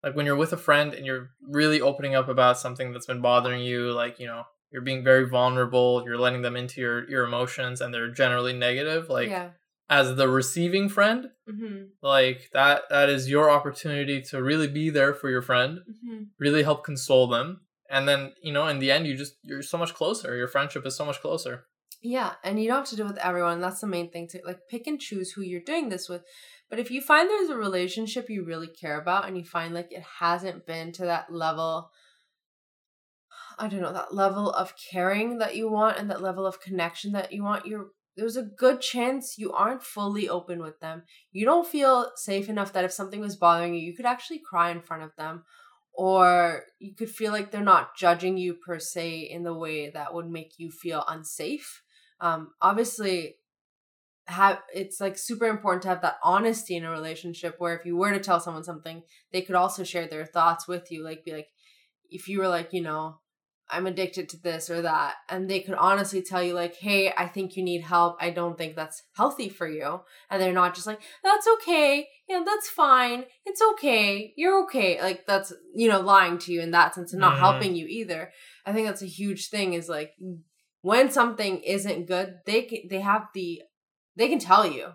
like 0.05 0.15
when 0.15 0.27
you're 0.27 0.35
with 0.35 0.53
a 0.53 0.57
friend 0.57 0.93
and 0.93 1.05
you're 1.05 1.31
really 1.41 1.81
opening 1.81 2.13
up 2.13 2.29
about 2.29 2.59
something 2.59 2.93
that's 2.93 3.07
been 3.07 3.21
bothering 3.21 3.61
you, 3.61 3.91
like 3.91 4.19
you 4.19 4.27
know 4.27 4.43
you're 4.71 4.83
being 4.83 5.03
very 5.03 5.27
vulnerable, 5.27 6.03
you're 6.05 6.19
letting 6.19 6.43
them 6.43 6.55
into 6.55 6.79
your 6.79 7.09
your 7.09 7.23
emotions, 7.25 7.81
and 7.81 7.91
they're 7.91 8.11
generally 8.11 8.53
negative. 8.53 9.09
Like 9.09 9.29
yeah. 9.29 9.49
as 9.89 10.15
the 10.15 10.29
receiving 10.29 10.87
friend, 10.89 11.29
hmm 11.49 11.85
like 12.03 12.49
that 12.53 12.83
that 12.91 13.09
is 13.09 13.29
your 13.29 13.49
opportunity 13.49 14.21
to 14.21 14.43
really 14.43 14.67
be 14.67 14.91
there 14.91 15.15
for 15.15 15.29
your 15.29 15.41
friend, 15.41 15.79
hmm 16.03 16.23
really 16.37 16.61
help 16.61 16.83
console 16.85 17.27
them, 17.27 17.61
and 17.89 18.07
then 18.07 18.33
you 18.43 18.53
know 18.53 18.67
in 18.67 18.77
the 18.77 18.91
end 18.91 19.07
you 19.07 19.17
just 19.17 19.33
you're 19.41 19.63
so 19.63 19.77
much 19.79 19.95
closer. 19.95 20.37
Your 20.37 20.47
friendship 20.47 20.85
is 20.85 20.95
so 20.95 21.05
much 21.05 21.19
closer. 21.19 21.65
Yeah, 22.03 22.33
and 22.43 22.61
you 22.61 22.67
don't 22.67 22.81
have 22.81 22.89
to 22.89 22.95
do 22.95 23.05
it 23.05 23.07
with 23.07 23.17
everyone. 23.17 23.61
That's 23.61 23.81
the 23.81 23.87
main 23.87 24.11
thing 24.11 24.27
to 24.27 24.41
like 24.45 24.59
pick 24.69 24.85
and 24.85 24.99
choose 24.99 25.31
who 25.31 25.41
you're 25.41 25.61
doing 25.61 25.89
this 25.89 26.07
with. 26.07 26.21
But 26.69 26.79
if 26.79 26.89
you 26.91 27.01
find 27.01 27.29
there's 27.29 27.49
a 27.49 27.57
relationship 27.57 28.29
you 28.29 28.43
really 28.43 28.67
care 28.67 28.99
about 28.99 29.27
and 29.27 29.37
you 29.37 29.43
find 29.43 29.73
like 29.73 29.91
it 29.91 30.03
hasn't 30.19 30.65
been 30.65 30.91
to 30.93 31.05
that 31.05 31.31
level 31.31 31.91
I 33.57 33.67
don't 33.67 33.81
know, 33.81 33.93
that 33.93 34.13
level 34.13 34.51
of 34.51 34.73
caring 34.91 35.37
that 35.37 35.55
you 35.55 35.71
want 35.71 35.97
and 35.97 36.09
that 36.09 36.21
level 36.21 36.45
of 36.45 36.59
connection 36.59 37.13
that 37.13 37.31
you 37.31 37.43
want, 37.43 37.65
you're 37.65 37.87
there's 38.17 38.37
a 38.37 38.43
good 38.43 38.79
chance 38.79 39.37
you 39.37 39.51
aren't 39.51 39.83
fully 39.83 40.29
open 40.29 40.61
with 40.61 40.79
them. 40.79 41.03
You 41.33 41.45
don't 41.45 41.67
feel 41.67 42.11
safe 42.15 42.47
enough 42.47 42.71
that 42.71 42.85
if 42.85 42.93
something 42.93 43.19
was 43.19 43.35
bothering 43.35 43.75
you, 43.75 43.81
you 43.81 43.95
could 43.95 44.05
actually 44.05 44.39
cry 44.39 44.71
in 44.71 44.81
front 44.81 45.03
of 45.03 45.13
them 45.17 45.43
or 45.95 46.63
you 46.79 46.93
could 46.93 47.09
feel 47.09 47.31
like 47.31 47.51
they're 47.51 47.61
not 47.61 47.95
judging 47.95 48.37
you 48.37 48.53
per 48.53 48.79
se 48.79 49.19
in 49.19 49.43
the 49.43 49.53
way 49.53 49.89
that 49.89 50.13
would 50.13 50.29
make 50.29 50.53
you 50.57 50.69
feel 50.69 51.03
unsafe 51.07 51.81
um 52.19 52.51
obviously 52.61 53.35
have 54.27 54.59
it's 54.73 54.99
like 54.99 55.17
super 55.17 55.45
important 55.45 55.83
to 55.83 55.89
have 55.89 56.01
that 56.01 56.17
honesty 56.23 56.75
in 56.75 56.83
a 56.83 56.89
relationship 56.89 57.55
where 57.59 57.75
if 57.77 57.85
you 57.85 57.95
were 57.95 58.11
to 58.11 58.19
tell 58.19 58.39
someone 58.39 58.63
something 58.63 59.03
they 59.31 59.41
could 59.41 59.55
also 59.55 59.83
share 59.83 60.07
their 60.07 60.25
thoughts 60.25 60.67
with 60.67 60.91
you 60.91 61.03
like 61.03 61.23
be 61.23 61.31
like 61.31 61.47
if 62.09 62.27
you 62.27 62.39
were 62.39 62.47
like 62.47 62.73
you 62.73 62.81
know 62.81 63.19
i'm 63.69 63.85
addicted 63.85 64.27
to 64.27 64.37
this 64.41 64.69
or 64.69 64.81
that 64.81 65.13
and 65.29 65.47
they 65.49 65.59
could 65.59 65.75
honestly 65.75 66.21
tell 66.23 66.41
you 66.41 66.53
like 66.53 66.75
hey 66.75 67.13
i 67.17 67.27
think 67.27 67.55
you 67.55 67.63
need 67.63 67.81
help. 67.81 68.15
I 68.19 68.29
don't 68.31 68.57
think 68.57 68.75
that's 68.75 69.03
healthy 69.15 69.49
for 69.49 69.67
you 69.67 70.01
and 70.29 70.41
they're 70.41 70.53
not 70.53 70.73
just 70.75 70.87
like 70.87 71.01
that's 71.23 71.47
okay. 71.55 72.07
Yeah 72.27 72.41
that's 72.45 72.69
fine. 72.69 73.25
It's 73.45 73.61
okay. 73.73 74.33
You're 74.35 74.63
okay. 74.63 74.99
Like 75.01 75.25
that's 75.27 75.53
you 75.75 75.87
know 75.87 76.01
lying 76.01 76.39
to 76.39 76.51
you 76.51 76.61
in 76.61 76.71
that 76.71 76.95
sense 76.95 77.13
and 77.13 77.21
not 77.21 77.35
Mhm. 77.35 77.39
helping 77.39 77.75
you 77.75 77.85
either. 77.87 78.31
I 78.65 78.73
think 78.73 78.87
that's 78.87 79.03
a 79.03 79.07
huge 79.07 79.49
thing 79.49 79.73
is 79.73 79.87
like 79.87 80.13
when 80.81 81.11
something 81.11 81.61
isn't 81.61 82.07
good 82.07 82.35
they 82.45 82.87
they 82.89 83.01
have 83.01 83.27
the 83.33 83.61
they 84.15 84.27
can 84.27 84.39
tell 84.39 84.65
you 84.65 84.93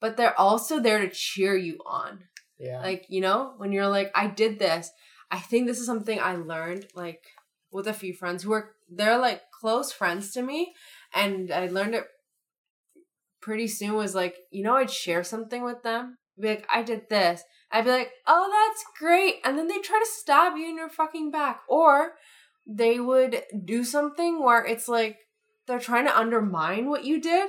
but 0.00 0.16
they're 0.16 0.38
also 0.38 0.80
there 0.80 0.98
to 0.98 1.10
cheer 1.10 1.56
you 1.56 1.78
on. 1.86 2.24
Yeah. 2.58 2.80
like 2.80 3.06
you 3.08 3.22
know 3.22 3.54
when 3.56 3.72
you're 3.72 3.88
like 3.88 4.10
i 4.14 4.26
did 4.26 4.58
this. 4.58 4.90
I 5.30 5.38
think 5.38 5.66
this 5.66 5.78
is 5.78 5.86
something 5.86 6.18
i 6.20 6.34
learned 6.36 6.88
like 6.94 7.22
with 7.70 7.86
a 7.86 7.94
few 7.94 8.12
friends 8.12 8.42
who 8.42 8.52
are 8.52 8.72
they're 8.90 9.18
like 9.18 9.42
close 9.58 9.92
friends 9.92 10.32
to 10.32 10.42
me 10.42 10.74
and 11.14 11.50
i 11.52 11.68
learned 11.68 11.94
it 11.94 12.04
pretty 13.40 13.66
soon 13.68 13.94
was 13.94 14.14
like 14.14 14.36
you 14.50 14.62
know 14.62 14.76
i'd 14.76 14.90
share 14.90 15.24
something 15.24 15.62
with 15.64 15.82
them 15.82 16.18
be 16.38 16.48
like 16.48 16.66
i 16.72 16.82
did 16.82 17.08
this. 17.08 17.42
I'd 17.70 17.84
be 17.84 17.90
like 17.90 18.10
oh 18.26 18.50
that's 18.52 18.84
great 18.98 19.36
and 19.44 19.56
then 19.56 19.68
they 19.68 19.78
try 19.78 19.98
to 19.98 20.10
stab 20.10 20.56
you 20.56 20.68
in 20.68 20.76
your 20.76 20.90
fucking 20.90 21.30
back 21.30 21.60
or 21.68 22.14
they 22.66 23.00
would 23.00 23.42
do 23.64 23.84
something 23.84 24.42
where 24.42 24.66
it's 24.66 24.88
like 24.88 25.16
they're 25.66 25.78
trying 25.78 26.06
to 26.06 26.18
undermine 26.18 26.90
what 26.90 27.04
you 27.04 27.20
did 27.20 27.48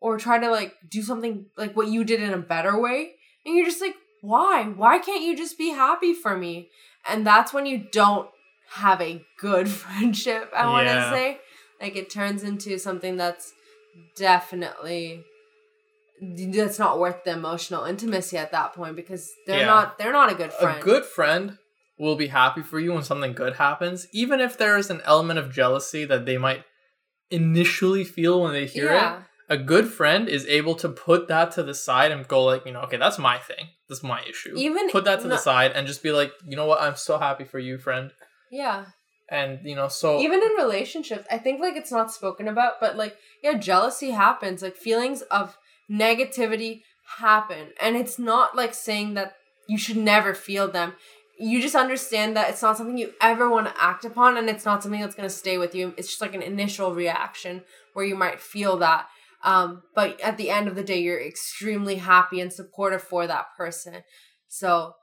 or 0.00 0.18
try 0.18 0.38
to 0.38 0.50
like 0.50 0.74
do 0.88 1.02
something 1.02 1.46
like 1.56 1.76
what 1.76 1.88
you 1.88 2.04
did 2.04 2.22
in 2.22 2.32
a 2.32 2.38
better 2.38 2.78
way 2.80 3.12
and 3.44 3.54
you're 3.56 3.66
just 3.66 3.80
like 3.80 3.94
why 4.22 4.64
why 4.64 4.98
can't 4.98 5.22
you 5.22 5.36
just 5.36 5.56
be 5.58 5.70
happy 5.70 6.12
for 6.14 6.36
me 6.36 6.68
and 7.08 7.26
that's 7.26 7.52
when 7.52 7.66
you 7.66 7.86
don't 7.92 8.28
have 8.70 9.00
a 9.00 9.22
good 9.38 9.68
friendship 9.82 10.50
i 10.56 10.66
want 10.66 10.86
to 10.86 10.94
Yeah. 10.94 11.10
say 11.10 11.38
like 11.80 11.96
it 11.96 12.10
turns 12.10 12.42
into 12.42 12.78
something 12.78 13.16
that's 13.16 13.52
definitely 14.16 15.24
that's 16.20 16.78
not 16.78 16.98
worth 16.98 17.24
the 17.24 17.32
emotional 17.32 17.84
intimacy 17.84 18.36
at 18.36 18.52
that 18.52 18.74
point 18.74 18.94
because 18.96 19.32
they're 19.46 19.60
Yeah. 19.60 19.66
not 19.66 19.98
they're 19.98 20.12
not 20.12 20.30
a 20.30 20.34
good 20.34 20.52
friend 20.52 20.78
A 20.80 20.82
good 20.82 21.04
friend 21.04 21.58
will 21.98 22.16
be 22.16 22.28
happy 22.28 22.62
for 22.62 22.78
you 22.80 22.94
when 22.94 23.02
something 23.02 23.32
good 23.34 23.56
happens, 23.56 24.06
even 24.12 24.40
if 24.40 24.56
there 24.56 24.78
is 24.78 24.88
an 24.88 25.02
element 25.04 25.38
of 25.38 25.52
jealousy 25.52 26.06
that 26.06 26.24
they 26.24 26.38
might 26.38 26.64
initially 27.30 28.04
feel 28.04 28.40
when 28.42 28.52
they 28.52 28.64
hear 28.66 28.92
it. 28.92 29.12
A 29.50 29.58
good 29.58 29.88
friend 29.88 30.28
is 30.28 30.46
able 30.46 30.76
to 30.76 30.88
put 30.88 31.28
that 31.28 31.50
to 31.52 31.62
the 31.62 31.74
side 31.74 32.12
and 32.12 32.26
go 32.26 32.44
like, 32.44 32.64
you 32.64 32.72
know, 32.72 32.82
okay, 32.82 32.96
that's 32.96 33.18
my 33.18 33.36
thing. 33.38 33.66
That's 33.88 34.02
my 34.02 34.22
issue. 34.22 34.54
Even 34.56 34.88
put 34.90 35.04
that 35.04 35.20
to 35.22 35.28
the 35.28 35.38
side 35.38 35.72
and 35.72 35.86
just 35.86 36.02
be 36.02 36.12
like, 36.12 36.32
you 36.46 36.56
know 36.56 36.66
what, 36.66 36.80
I'm 36.80 36.96
so 36.96 37.18
happy 37.18 37.44
for 37.44 37.58
you, 37.58 37.76
friend. 37.78 38.12
yeah. 38.50 38.86
And 39.32 39.60
you 39.64 39.76
know, 39.76 39.86
so 39.86 40.18
even 40.18 40.42
in 40.42 40.52
relationships 40.58 41.24
i 41.30 41.38
think 41.38 41.60
like 41.60 41.76
it's 41.76 41.92
not 41.92 42.10
spoken 42.10 42.48
about 42.48 42.80
but 42.80 42.96
like 42.96 43.16
yeah 43.44 43.56
jealousy 43.58 44.10
happens. 44.10 44.60
Like 44.62 44.76
feelings 44.76 45.22
of 45.22 45.56
negativity 45.90 46.82
happen. 47.18 47.68
And 47.80 47.96
it's 47.96 48.18
not 48.18 48.56
like 48.56 48.74
saying 48.74 49.14
that 49.14 49.34
you 49.68 49.78
should 49.78 49.96
never 49.96 50.34
feel 50.34 50.68
them. 50.70 50.94
You 51.38 51.62
just 51.62 51.74
understand 51.74 52.36
that 52.36 52.50
it's 52.50 52.62
not 52.62 52.76
something 52.76 52.98
you 52.98 53.12
ever 53.20 53.48
want 53.48 53.66
to 53.68 53.82
act 53.82 54.04
upon 54.04 54.36
and 54.36 54.48
it's 54.50 54.64
not 54.64 54.82
something 54.82 55.00
that's 55.00 55.14
going 55.14 55.28
to 55.28 55.34
stay 55.34 55.58
with 55.58 55.74
you. 55.74 55.94
It's 55.96 56.08
just 56.08 56.20
like 56.20 56.34
an 56.34 56.42
initial 56.42 56.94
reaction 56.94 57.62
where 57.94 58.04
you 58.04 58.14
might 58.14 58.40
feel 58.40 58.76
that 58.78 59.06
um 59.42 59.82
but 59.94 60.20
at 60.20 60.36
the 60.36 60.50
end 60.50 60.68
of 60.68 60.74
the 60.74 60.84
day 60.84 61.00
you're 61.00 61.20
extremely 61.20 61.96
happy 61.96 62.40
and 62.40 62.52
supportive 62.52 63.02
for 63.02 63.26
that 63.26 63.46
person 63.56 64.02
so 64.48 64.94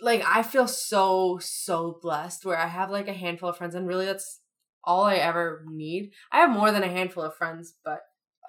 like 0.00 0.22
I 0.26 0.42
feel 0.42 0.66
so 0.66 1.38
so 1.40 1.98
blessed 2.02 2.44
where 2.44 2.58
I 2.58 2.66
have 2.66 2.90
like 2.90 3.08
a 3.08 3.12
handful 3.12 3.48
of 3.48 3.56
friends 3.56 3.74
and 3.74 3.86
really 3.86 4.06
that's 4.06 4.40
all 4.84 5.04
I 5.04 5.16
ever 5.16 5.64
need. 5.66 6.12
I 6.30 6.38
have 6.40 6.50
more 6.50 6.70
than 6.70 6.82
a 6.82 6.88
handful 6.88 7.22
of 7.22 7.34
friends, 7.34 7.74
but 7.84 8.00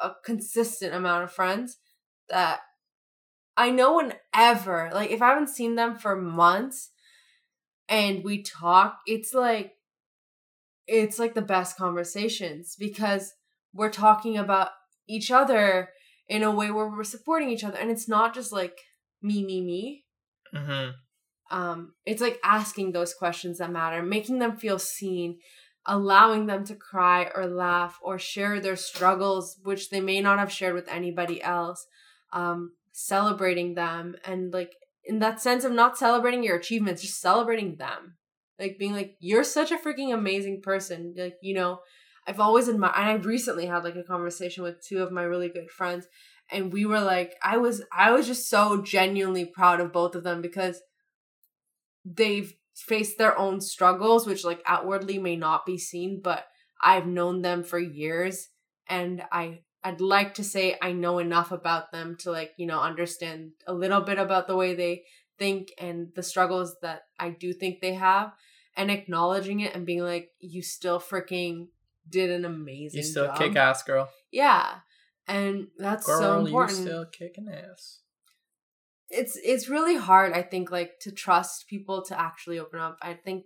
a 0.02 0.12
consistent 0.24 0.94
amount 0.94 1.24
of 1.24 1.32
friends 1.32 1.78
that 2.30 2.60
I 3.58 3.72
know 3.72 3.96
whenever, 3.96 4.92
like 4.94 5.12
if 5.12 5.22
I 5.22 5.30
haven't 5.30 5.48
seen 5.48 5.76
them 5.76 5.98
for 5.98 6.16
months 6.16 6.92
and 7.88 8.24
we 8.24 8.44
talk, 8.44 9.00
it's 9.08 9.34
like 9.34 9.74
it's 10.88 11.18
like 11.18 11.34
the 11.34 11.42
best 11.42 11.78
conversations 11.78 12.76
because 12.78 13.34
we're 13.74 13.90
talking 13.90 14.38
about 14.38 14.70
each 15.08 15.32
other 15.32 15.90
in 16.28 16.44
a 16.44 16.52
way 16.52 16.72
where 16.72 16.90
we're 16.90 17.04
supporting 17.04 17.50
each 17.50 17.64
other. 17.64 17.78
And 17.78 17.92
it's 17.92 18.08
not 18.08 18.34
just 18.34 18.52
like 18.52 18.78
me 19.22 19.44
me 19.44 19.62
me. 19.62 20.04
Mm-hmm. 20.54 21.56
um 21.56 21.94
it's 22.06 22.22
like 22.22 22.40
asking 22.42 22.92
those 22.92 23.14
questions 23.14 23.58
that 23.58 23.72
matter 23.72 24.02
making 24.02 24.40
them 24.40 24.56
feel 24.56 24.80
seen 24.80 25.38
allowing 25.86 26.46
them 26.46 26.64
to 26.64 26.76
cry 26.76 27.30
or 27.36 27.46
laugh 27.46 28.00
or 28.02 28.18
share 28.18 28.62
their 28.62 28.78
struggles 28.78 29.58
which 29.64 29.90
they 29.90 30.00
may 30.00 30.22
not 30.22 30.40
have 30.40 30.52
shared 30.52 30.74
with 30.74 30.88
anybody 30.88 31.42
else 31.42 31.88
um 32.32 32.72
celebrating 32.94 33.74
them 33.74 34.16
and 34.24 34.54
like 34.54 34.72
in 35.06 35.20
that 35.20 35.42
sense 35.42 35.64
of 35.64 35.72
not 35.72 35.98
celebrating 35.98 36.44
your 36.44 36.56
achievements 36.56 37.02
just 37.02 37.22
celebrating 37.22 37.76
them. 37.76 38.18
Like 38.58 38.78
being 38.80 38.94
like 38.94 39.16
you're 39.20 39.44
such 39.44 39.72
a 39.72 39.78
freaking 39.78 40.14
amazing 40.14 40.62
person 40.62 41.14
like 41.18 41.36
you 41.42 41.54
know 41.54 41.80
i've 42.28 42.40
always 42.40 42.68
admired 42.68 42.94
and 42.96 43.06
i 43.06 43.14
recently 43.14 43.66
had 43.66 43.84
like 43.84 43.96
a 43.96 44.04
conversation 44.04 44.64
with 44.64 44.86
two 44.86 45.02
of 45.02 45.12
my 45.12 45.24
really 45.24 45.50
good 45.50 45.70
friends 45.70 46.08
and 46.52 46.72
we 46.72 46.86
were 46.86 47.02
like 47.02 47.36
i 47.44 47.58
was 47.58 47.84
i 47.96 48.12
was 48.12 48.28
just 48.28 48.50
so 48.50 48.82
genuinely 48.82 49.46
proud 49.46 49.80
of 49.80 49.94
both 49.94 50.16
of 50.16 50.24
them 50.24 50.42
because 50.42 50.82
they've 52.06 52.54
faced 52.76 53.18
their 53.18 53.38
own 53.38 53.62
struggles 53.62 54.28
which 54.28 54.44
like 54.44 54.62
outwardly 54.68 55.18
may 55.18 55.36
not 55.36 55.66
be 55.66 55.78
seen 55.78 56.20
but 56.24 56.46
i've 56.82 57.08
known 57.08 57.42
them 57.42 57.64
for 57.64 57.80
years 57.80 58.50
and 58.88 59.24
i 59.32 59.60
i'd 59.84 60.02
like 60.02 60.34
to 60.34 60.44
say 60.44 60.78
i 60.82 60.92
know 60.92 61.20
enough 61.20 61.52
about 61.52 61.92
them 61.92 62.16
to 62.20 62.32
like 62.32 62.52
you 62.58 62.66
know 62.66 62.82
understand 62.82 63.52
a 63.66 63.74
little 63.74 64.02
bit 64.02 64.20
about 64.20 64.48
the 64.48 64.56
way 64.56 64.76
they 64.76 65.04
think 65.40 65.70
and 65.80 66.10
the 66.16 66.24
struggles 66.24 66.76
that 66.82 67.04
i 67.20 67.30
do 67.30 67.54
think 67.54 67.80
they 67.80 67.94
have 67.94 68.34
and 68.76 68.92
acknowledging 68.92 69.62
it 69.62 69.74
and 69.74 69.86
being 69.86 70.04
like 70.04 70.30
you 70.40 70.62
still 70.62 71.00
freaking 71.00 71.68
did 72.10 72.30
an 72.30 72.46
amazing 72.46 72.98
You 73.00 73.04
still 73.04 73.26
job. 73.28 73.38
kick 73.38 73.56
ass, 73.56 73.84
girl. 73.84 74.10
yeah 74.32 74.80
and 75.28 75.68
that's 75.78 76.06
so 76.06 76.20
Girl, 76.20 76.46
important 76.46 76.78
you 76.80 76.86
still 76.86 77.06
kicking 77.06 77.48
ass. 77.50 78.02
it's 79.10 79.36
it's 79.44 79.68
really 79.70 79.96
hard 79.98 80.34
i 80.34 80.42
think 80.44 80.70
like 80.72 81.00
to 81.02 81.12
trust 81.12 81.68
people 81.68 82.04
to 82.04 82.20
actually 82.20 82.60
open 82.60 82.80
up 82.80 82.98
i 83.02 83.14
think 83.14 83.46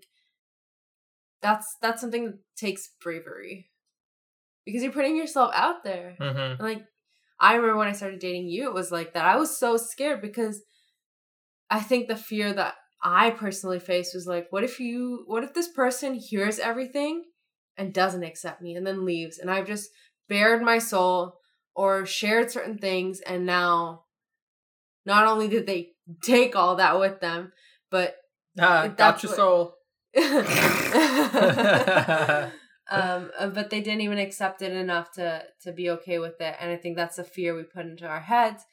that's 1.42 1.78
that's 1.82 2.02
something 2.02 2.26
that 2.26 2.40
takes 2.58 2.90
bravery 3.02 3.70
because 4.66 4.84
you're 4.84 4.92
putting 4.92 5.16
yourself 5.16 5.52
out 5.56 5.84
there 5.84 6.16
Mm-hmm. 6.20 6.62
like 6.62 6.82
i 7.40 7.56
remember 7.56 7.78
when 7.78 7.88
i 7.88 7.94
started 7.94 8.20
dating 8.20 8.50
you 8.50 8.68
it 8.68 8.74
was 8.74 8.92
like 8.92 9.14
that 9.14 9.26
i 9.26 9.38
was 9.38 9.58
so 9.58 9.78
scared 9.78 10.22
because 10.22 10.62
i 11.70 11.80
think 11.80 12.08
the 12.08 12.16
fear 12.18 12.52
that 12.52 12.76
i 13.04 13.30
personally 13.30 13.80
faced 13.80 14.14
was 14.14 14.28
like 14.28 14.48
what 14.50 14.64
if 14.66 14.80
you 14.82 15.24
what 15.28 15.44
if 15.46 15.54
this 15.54 15.70
person 15.70 16.14
hears 16.16 16.60
everything 16.60 17.24
and 17.80 17.94
doesn't 17.94 18.24
accept 18.24 18.62
me 18.62 18.76
and 18.76 18.86
then 18.86 19.06
leaves 19.06 19.40
and 19.40 19.50
i've 19.50 19.66
just 19.66 19.90
bared 20.28 20.62
my 20.62 20.78
soul 20.78 21.40
or 21.76 22.06
shared 22.06 22.52
certain 22.52 22.78
things 22.78 23.22
and 23.22 23.46
now 23.46 24.04
not 25.06 25.26
only 25.26 25.48
did 25.48 25.66
they 25.66 25.92
take 26.24 26.56
all 26.56 26.76
that 26.76 27.00
with 27.00 27.20
them 27.22 27.52
but 27.90 28.18
That's 28.56 28.96
got 28.96 29.24
your 29.24 29.32
what- 29.32 29.38
soul. 29.38 29.76
um 32.92 33.30
uh, 33.40 33.48
but 33.48 33.70
they 33.70 33.82
didn't 33.82 34.02
even 34.02 34.18
accept 34.18 34.62
it 34.62 34.74
enough 34.74 35.12
to 35.12 35.44
to 35.62 35.72
be 35.72 35.90
okay 35.92 36.20
with 36.20 36.40
it 36.42 36.56
and 36.60 36.72
i 36.72 36.76
think 36.76 36.96
that's 36.96 37.20
a 37.20 37.24
fear 37.24 37.56
we 37.56 37.64
put 37.64 37.86
into 37.86 38.08
our 38.08 38.20
heads 38.22 38.64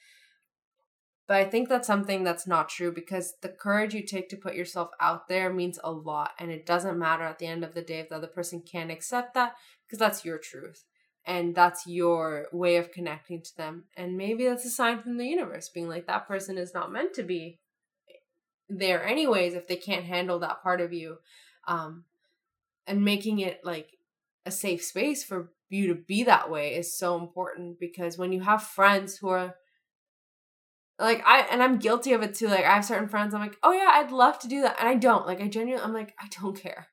but 1.26 1.36
i 1.36 1.44
think 1.44 1.68
that's 1.68 1.86
something 1.86 2.24
that's 2.24 2.46
not 2.46 2.68
true 2.68 2.92
because 2.92 3.34
the 3.42 3.48
courage 3.48 3.94
you 3.94 4.02
take 4.02 4.28
to 4.28 4.36
put 4.36 4.54
yourself 4.54 4.90
out 5.00 5.28
there 5.28 5.52
means 5.52 5.78
a 5.82 5.90
lot 5.90 6.32
and 6.38 6.50
it 6.50 6.66
doesn't 6.66 6.98
matter 6.98 7.24
at 7.24 7.38
the 7.38 7.46
end 7.46 7.64
of 7.64 7.74
the 7.74 7.82
day 7.82 8.00
if 8.00 8.08
the 8.08 8.16
other 8.16 8.26
person 8.26 8.60
can't 8.60 8.90
accept 8.90 9.34
that 9.34 9.54
because 9.86 9.98
that's 9.98 10.24
your 10.24 10.38
truth 10.38 10.84
and 11.24 11.54
that's 11.54 11.86
your 11.86 12.46
way 12.52 12.76
of 12.76 12.92
connecting 12.92 13.42
to 13.42 13.56
them 13.56 13.84
and 13.96 14.16
maybe 14.16 14.46
that's 14.46 14.64
a 14.64 14.70
sign 14.70 14.98
from 14.98 15.16
the 15.16 15.26
universe 15.26 15.68
being 15.68 15.88
like 15.88 16.06
that 16.06 16.28
person 16.28 16.56
is 16.56 16.74
not 16.74 16.92
meant 16.92 17.12
to 17.14 17.22
be 17.22 17.58
there 18.68 19.04
anyways 19.04 19.54
if 19.54 19.68
they 19.68 19.76
can't 19.76 20.04
handle 20.04 20.38
that 20.38 20.62
part 20.62 20.80
of 20.80 20.92
you 20.92 21.18
um 21.68 22.04
and 22.86 23.04
making 23.04 23.40
it 23.40 23.60
like 23.64 23.98
a 24.44 24.50
safe 24.50 24.82
space 24.82 25.24
for 25.24 25.50
you 25.68 25.88
to 25.88 25.94
be 25.94 26.22
that 26.22 26.50
way 26.50 26.74
is 26.74 26.96
so 26.96 27.18
important 27.18 27.80
because 27.80 28.16
when 28.16 28.32
you 28.32 28.40
have 28.40 28.62
friends 28.62 29.16
who 29.16 29.28
are 29.28 29.56
like 30.98 31.22
I 31.26 31.40
and 31.50 31.62
I'm 31.62 31.78
guilty 31.78 32.12
of 32.12 32.22
it 32.22 32.34
too. 32.34 32.48
Like 32.48 32.64
I 32.64 32.74
have 32.74 32.84
certain 32.84 33.08
friends, 33.08 33.34
I'm 33.34 33.40
like, 33.40 33.56
oh 33.62 33.72
yeah, 33.72 33.90
I'd 33.92 34.10
love 34.10 34.38
to 34.40 34.48
do 34.48 34.62
that, 34.62 34.76
and 34.78 34.88
I 34.88 34.94
don't. 34.94 35.26
Like 35.26 35.40
I 35.40 35.48
genuinely, 35.48 35.84
I'm 35.84 35.92
like, 35.92 36.14
I 36.18 36.28
don't 36.40 36.56
care. 36.56 36.88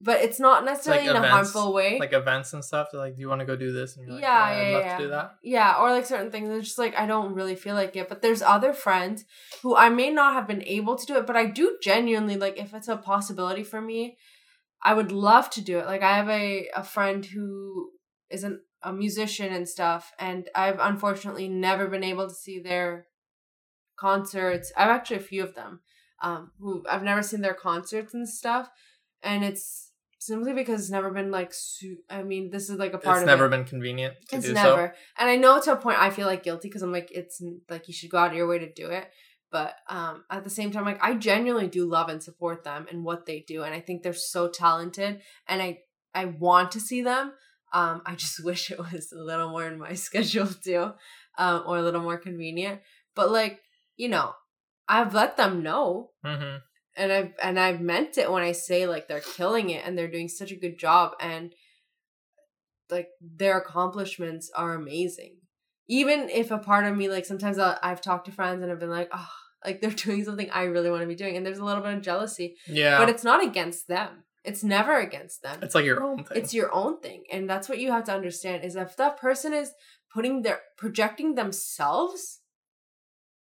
But 0.00 0.20
it's 0.20 0.38
not 0.38 0.66
necessarily 0.66 1.08
in 1.08 1.16
a 1.16 1.26
harmful 1.26 1.72
way. 1.72 1.98
Like 1.98 2.12
events 2.12 2.52
and 2.52 2.62
stuff. 2.62 2.88
They're 2.92 3.00
like, 3.00 3.14
do 3.14 3.22
you 3.22 3.28
want 3.28 3.40
to 3.40 3.46
go 3.46 3.56
do 3.56 3.72
this? 3.72 3.96
And 3.96 4.04
you're 4.04 4.16
like, 4.16 4.22
yeah, 4.22 4.48
oh, 4.48 4.52
"Yeah, 4.52 4.60
yeah, 4.60 4.68
I'd 4.68 4.72
love 4.72 4.84
yeah. 4.84 4.96
to 4.96 5.02
do 5.02 5.10
that. 5.10 5.34
Yeah, 5.42 5.76
or 5.80 5.90
like 5.92 6.04
certain 6.04 6.30
things. 6.30 6.50
It's 6.50 6.68
just 6.68 6.78
like 6.78 6.94
I 6.98 7.06
don't 7.06 7.34
really 7.34 7.54
feel 7.54 7.74
like 7.74 7.96
it. 7.96 8.08
But 8.08 8.20
there's 8.20 8.42
other 8.42 8.72
friends 8.74 9.24
who 9.62 9.76
I 9.76 9.88
may 9.88 10.10
not 10.10 10.34
have 10.34 10.46
been 10.46 10.62
able 10.64 10.96
to 10.96 11.06
do 11.06 11.16
it, 11.16 11.26
but 11.26 11.36
I 11.36 11.46
do 11.46 11.78
genuinely 11.82 12.36
like 12.36 12.58
if 12.58 12.74
it's 12.74 12.88
a 12.88 12.96
possibility 12.96 13.62
for 13.62 13.80
me, 13.80 14.18
I 14.82 14.92
would 14.94 15.10
love 15.10 15.48
to 15.50 15.62
do 15.62 15.78
it. 15.78 15.86
Like 15.86 16.02
I 16.02 16.16
have 16.16 16.28
a 16.28 16.68
a 16.76 16.82
friend 16.82 17.24
who 17.24 17.90
is 18.30 18.44
an, 18.44 18.60
a 18.82 18.92
musician 18.92 19.54
and 19.54 19.66
stuff, 19.66 20.12
and 20.18 20.50
I've 20.54 20.80
unfortunately 20.80 21.48
never 21.48 21.88
been 21.88 22.04
able 22.04 22.28
to 22.28 22.34
see 22.34 22.60
their 22.60 23.06
concerts. 23.96 24.72
I've 24.76 24.90
actually 24.90 25.16
a 25.16 25.20
few 25.20 25.42
of 25.42 25.54
them. 25.54 25.80
Um, 26.22 26.52
who 26.58 26.84
I've 26.88 27.02
never 27.02 27.22
seen 27.22 27.40
their 27.42 27.54
concerts 27.54 28.14
and 28.14 28.26
stuff, 28.26 28.70
and 29.22 29.44
it's 29.44 29.90
simply 30.18 30.54
because 30.54 30.80
it's 30.80 30.90
never 30.90 31.10
been 31.10 31.30
like. 31.30 31.52
Su- 31.52 31.98
I 32.08 32.22
mean, 32.22 32.50
this 32.50 32.70
is 32.70 32.78
like 32.78 32.94
a 32.94 32.98
part 32.98 33.16
of 33.18 33.22
It's 33.22 33.30
of 33.30 33.36
never 33.38 33.46
it. 33.46 33.50
been 33.50 33.64
convenient 33.64 34.14
to 34.28 34.36
It's 34.36 34.48
never. 34.48 34.94
And 35.18 35.28
I 35.28 35.36
know 35.36 35.60
to 35.60 35.72
a 35.72 35.76
point 35.76 35.98
I 36.00 36.10
feel 36.10 36.26
like 36.26 36.42
guilty 36.42 36.68
because 36.68 36.82
I'm 36.82 36.92
like, 36.92 37.10
it's 37.10 37.42
like 37.68 37.88
you 37.88 37.94
should 37.94 38.10
go 38.10 38.18
out 38.18 38.30
of 38.30 38.36
your 38.36 38.46
way 38.46 38.58
to 38.58 38.72
do 38.72 38.88
it. 38.90 39.10
But 39.50 39.74
um, 39.88 40.24
at 40.30 40.44
the 40.44 40.50
same 40.50 40.70
time, 40.70 40.84
like 40.84 41.02
I 41.02 41.14
genuinely 41.14 41.68
do 41.68 41.84
love 41.84 42.08
and 42.08 42.22
support 42.22 42.64
them 42.64 42.86
and 42.90 43.04
what 43.04 43.26
they 43.26 43.44
do, 43.46 43.62
and 43.62 43.74
I 43.74 43.80
think 43.80 44.02
they're 44.02 44.14
so 44.14 44.48
talented, 44.48 45.20
and 45.46 45.60
I 45.62 45.80
I 46.14 46.24
want 46.26 46.72
to 46.72 46.80
see 46.80 47.02
them. 47.02 47.32
Um, 47.72 48.02
I 48.06 48.14
just 48.14 48.42
wish 48.48 48.70
it 48.70 48.78
was 48.78 49.12
a 49.12 49.18
little 49.22 49.50
more 49.50 49.66
in 49.66 49.78
my 49.78 49.94
schedule 50.06 50.46
too, 50.46 50.92
um, 51.36 51.64
or 51.66 51.78
a 51.78 51.82
little 51.82 52.02
more 52.02 52.18
convenient. 52.18 52.80
But 53.14 53.30
like 53.30 53.60
you 53.96 54.08
know, 54.08 54.32
I've 54.88 55.14
let 55.14 55.36
them 55.36 55.62
know, 55.62 56.10
so. 56.24 56.36
hmm 56.36 56.56
and 56.96 57.10
I've 57.10 57.32
and 57.42 57.58
I've 57.58 57.80
meant 57.80 58.18
it 58.18 58.30
when 58.30 58.44
I 58.44 58.52
say 58.52 58.86
like 58.86 59.08
they're 59.08 59.18
killing 59.20 59.70
it 59.70 59.84
and 59.84 59.98
they're 59.98 60.06
doing 60.10 60.28
such 60.28 60.52
a 60.52 60.56
good 60.56 60.78
job 60.78 61.12
and 61.20 61.52
like 62.90 63.08
their 63.20 63.58
accomplishments 63.58 64.50
are 64.54 64.74
amazing. 64.74 65.36
Even 65.88 66.28
if 66.30 66.50
a 66.50 66.58
part 66.58 66.84
of 66.84 66.96
me 66.96 67.08
like 67.08 67.24
sometimes 67.24 67.58
i 67.58 67.76
I've 67.82 68.00
talked 68.00 68.26
to 68.26 68.32
friends 68.32 68.62
and 68.62 68.70
I've 68.70 68.80
been 68.80 68.90
like, 68.90 69.08
oh, 69.12 69.28
like 69.64 69.80
they're 69.80 69.90
doing 70.06 70.24
something 70.24 70.50
I 70.50 70.64
really 70.64 70.90
want 70.90 71.02
to 71.02 71.08
be 71.08 71.14
doing, 71.14 71.36
and 71.36 71.44
there's 71.44 71.58
a 71.58 71.64
little 71.64 71.82
bit 71.82 71.94
of 71.94 72.02
jealousy, 72.02 72.56
Yeah. 72.66 72.98
but 72.98 73.08
it's 73.08 73.24
not 73.24 73.42
against 73.42 73.88
them. 73.88 74.24
It's 74.44 74.62
never 74.62 74.98
against 74.98 75.42
them. 75.42 75.60
it's 75.62 75.74
like 75.74 75.86
your 75.86 76.02
own 76.02 76.18
thing. 76.24 76.36
It's 76.36 76.52
your 76.52 76.72
own 76.72 77.00
thing, 77.00 77.24
and 77.32 77.48
that's 77.48 77.68
what 77.68 77.78
you 77.78 77.90
have 77.92 78.04
to 78.04 78.12
understand. 78.14 78.62
Is 78.64 78.76
if 78.76 78.96
that 78.98 79.16
person 79.18 79.52
is 79.54 79.72
putting 80.12 80.42
their 80.42 80.60
projecting 80.76 81.34
themselves 81.34 82.40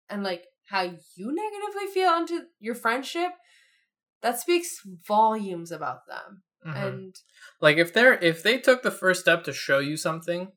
and 0.09 0.23
like 0.23 0.45
how 0.69 0.81
you 0.81 1.31
negatively 1.33 1.87
feel 1.93 2.09
onto 2.09 2.39
your 2.59 2.75
friendship, 2.75 3.31
that 4.21 4.39
speaks 4.39 4.79
volumes 5.07 5.71
about 5.71 6.07
them. 6.07 6.43
Mhm. 6.65 6.87
And 6.87 7.15
like 7.61 7.77
if 7.77 7.93
they're 7.93 8.13
if 8.13 8.41
they 8.41 8.57
took 8.57 8.81
the 8.81 8.91
first 8.91 9.21
step 9.21 9.43
to 9.43 9.53
show 9.53 9.79
you 9.79 9.97
something 9.97 10.51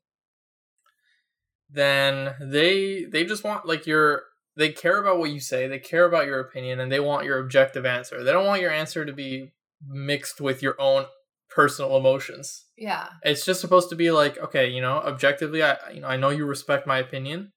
then 1.70 2.34
they 2.40 3.04
they 3.04 3.24
just 3.24 3.44
want 3.44 3.66
like 3.66 3.86
your 3.86 4.22
they 4.56 4.72
care 4.72 4.98
about 4.98 5.18
what 5.18 5.30
you 5.30 5.40
say 5.40 5.68
they 5.68 5.78
care 5.78 6.06
about 6.06 6.26
your 6.26 6.40
opinion 6.40 6.80
and 6.80 6.90
they 6.90 7.00
want 7.00 7.24
your 7.24 7.38
objective 7.38 7.84
answer 7.84 8.24
they 8.24 8.32
don't 8.32 8.46
want 8.46 8.62
your 8.62 8.70
answer 8.70 9.04
to 9.04 9.12
be 9.12 9.52
mixed 9.86 10.40
with 10.40 10.62
your 10.62 10.80
own 10.80 11.04
personal 11.50 11.96
emotions 11.96 12.64
yeah, 12.76 13.08
it's 13.22 13.44
just 13.44 13.60
supposed 13.60 13.90
to 13.90 13.96
be 13.96 14.10
like 14.10 14.38
okay 14.38 14.68
you 14.68 14.80
know 14.80 14.98
objectively 14.98 15.62
i 15.62 15.76
you 15.92 16.00
know 16.00 16.08
i 16.08 16.16
know 16.16 16.30
you 16.30 16.46
respect 16.46 16.86
my 16.86 16.98
opinion 16.98 17.52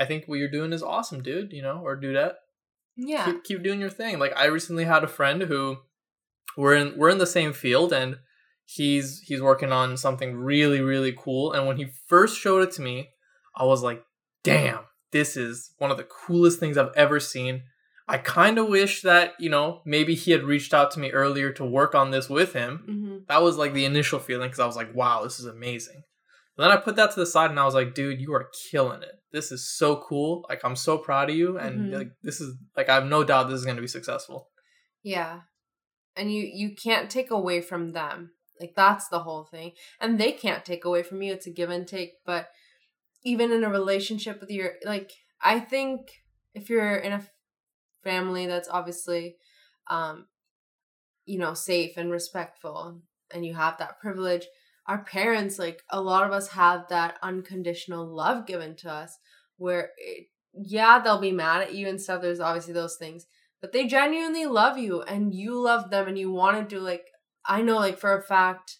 i 0.00 0.04
think 0.04 0.24
what 0.26 0.38
you're 0.40 0.50
doing 0.50 0.72
is 0.72 0.82
awesome 0.82 1.22
dude 1.22 1.52
you 1.52 1.62
know 1.62 1.80
or 1.84 1.94
do 1.94 2.12
that. 2.14 2.38
yeah, 2.96 3.26
keep, 3.26 3.44
keep 3.44 3.62
doing 3.62 3.80
your 3.80 3.90
thing. 3.90 4.18
Like 4.18 4.36
I 4.36 4.46
recently 4.46 4.84
had 4.84 5.04
a 5.04 5.08
friend 5.08 5.42
who 5.42 5.78
we're 6.56 6.74
in 6.74 6.98
we're 6.98 7.10
in 7.10 7.18
the 7.18 7.26
same 7.26 7.52
field 7.52 7.92
and 7.92 8.18
he's 8.64 9.20
he's 9.20 9.40
working 9.40 9.72
on 9.72 9.96
something 9.96 10.36
really 10.36 10.80
really 10.80 11.14
cool 11.16 11.52
and 11.52 11.66
when 11.66 11.76
he 11.76 11.86
first 12.08 12.38
showed 12.38 12.62
it 12.62 12.72
to 12.72 12.82
me, 12.82 13.10
I 13.54 13.64
was 13.64 13.82
like, 13.82 14.02
"Damn, 14.42 14.80
this 15.12 15.36
is 15.36 15.72
one 15.78 15.90
of 15.90 15.96
the 15.96 16.04
coolest 16.04 16.58
things 16.58 16.76
I've 16.76 16.94
ever 16.96 17.20
seen. 17.20 17.62
I 18.08 18.18
kind 18.18 18.58
of 18.58 18.68
wish 18.68 19.02
that, 19.02 19.34
you 19.38 19.48
know, 19.48 19.82
maybe 19.86 20.14
he 20.16 20.32
had 20.32 20.42
reached 20.42 20.74
out 20.74 20.90
to 20.92 21.00
me 21.00 21.10
earlier 21.10 21.52
to 21.52 21.64
work 21.64 21.94
on 21.94 22.10
this 22.10 22.28
with 22.28 22.52
him. 22.52 22.84
Mm-hmm. 22.88 23.16
That 23.28 23.42
was 23.42 23.56
like 23.56 23.72
the 23.72 23.84
initial 23.84 24.18
feeling 24.18 24.48
because 24.48 24.58
I 24.58 24.66
was 24.66 24.74
like, 24.74 24.92
wow, 24.94 25.22
this 25.22 25.38
is 25.38 25.46
amazing. 25.46 26.02
But 26.60 26.68
then 26.68 26.76
I 26.76 26.80
put 26.82 26.96
that 26.96 27.10
to 27.12 27.20
the 27.20 27.24
side 27.24 27.48
and 27.48 27.58
I 27.58 27.64
was 27.64 27.72
like, 27.72 27.94
dude, 27.94 28.20
you 28.20 28.34
are 28.34 28.50
killing 28.70 29.02
it. 29.02 29.14
This 29.32 29.50
is 29.50 29.66
so 29.66 29.96
cool. 30.06 30.44
Like, 30.46 30.62
I'm 30.62 30.76
so 30.76 30.98
proud 30.98 31.30
of 31.30 31.36
you. 31.36 31.56
And 31.56 31.90
Mhm. 31.90 31.96
like, 31.96 32.10
this 32.22 32.38
is 32.38 32.54
like, 32.76 32.90
I 32.90 32.96
have 32.96 33.06
no 33.06 33.24
doubt 33.24 33.48
this 33.48 33.60
is 33.60 33.64
going 33.64 33.76
to 33.76 33.80
be 33.80 33.88
successful. 33.88 34.50
Yeah. 35.02 35.40
And 36.16 36.30
you 36.30 36.42
you 36.42 36.74
can't 36.74 37.10
take 37.10 37.30
away 37.30 37.62
from 37.62 37.92
them. 37.92 38.32
Like 38.60 38.74
that's 38.76 39.08
the 39.08 39.20
whole 39.20 39.44
thing. 39.44 39.72
And 40.00 40.20
they 40.20 40.32
can't 40.32 40.62
take 40.62 40.84
away 40.84 41.02
from 41.02 41.22
you. 41.22 41.32
It's 41.32 41.46
a 41.46 41.50
give 41.50 41.70
and 41.70 41.88
take, 41.88 42.16
but 42.26 42.50
even 43.24 43.52
in 43.52 43.64
a 43.64 43.70
relationship 43.70 44.38
with 44.38 44.50
your 44.50 44.74
like 44.84 45.12
I 45.40 45.60
think 45.60 46.10
if 46.52 46.68
you're 46.68 46.96
in 46.96 47.14
a 47.14 47.26
family 48.04 48.46
that's 48.46 48.68
obviously 48.68 49.38
um 49.88 50.26
you 51.24 51.38
know, 51.38 51.54
safe 51.54 51.96
and 51.96 52.10
respectful 52.10 53.00
and 53.30 53.46
you 53.46 53.54
have 53.54 53.78
that 53.78 53.98
privilege, 53.98 54.44
our 54.90 55.04
parents 55.04 55.58
like 55.58 55.82
a 55.90 56.00
lot 56.00 56.26
of 56.26 56.32
us 56.32 56.48
have 56.48 56.88
that 56.88 57.16
unconditional 57.22 58.06
love 58.06 58.46
given 58.46 58.74
to 58.76 58.90
us 58.90 59.18
where 59.56 59.90
it, 59.96 60.26
yeah, 60.52 60.98
they'll 60.98 61.20
be 61.20 61.32
mad 61.32 61.62
at 61.62 61.74
you 61.74 61.88
and 61.88 62.00
stuff. 62.00 62.20
There's 62.20 62.40
obviously 62.40 62.74
those 62.74 62.96
things 62.96 63.26
but 63.60 63.72
they 63.72 63.86
genuinely 63.86 64.46
love 64.46 64.78
you 64.78 65.02
and 65.02 65.34
you 65.34 65.60
love 65.60 65.90
them 65.90 66.08
and 66.08 66.18
you 66.18 66.30
want 66.30 66.56
to 66.56 66.74
do 66.74 66.80
like 66.80 67.06
i 67.46 67.60
know 67.60 67.76
like 67.76 67.98
for 67.98 68.16
a 68.16 68.22
fact 68.22 68.78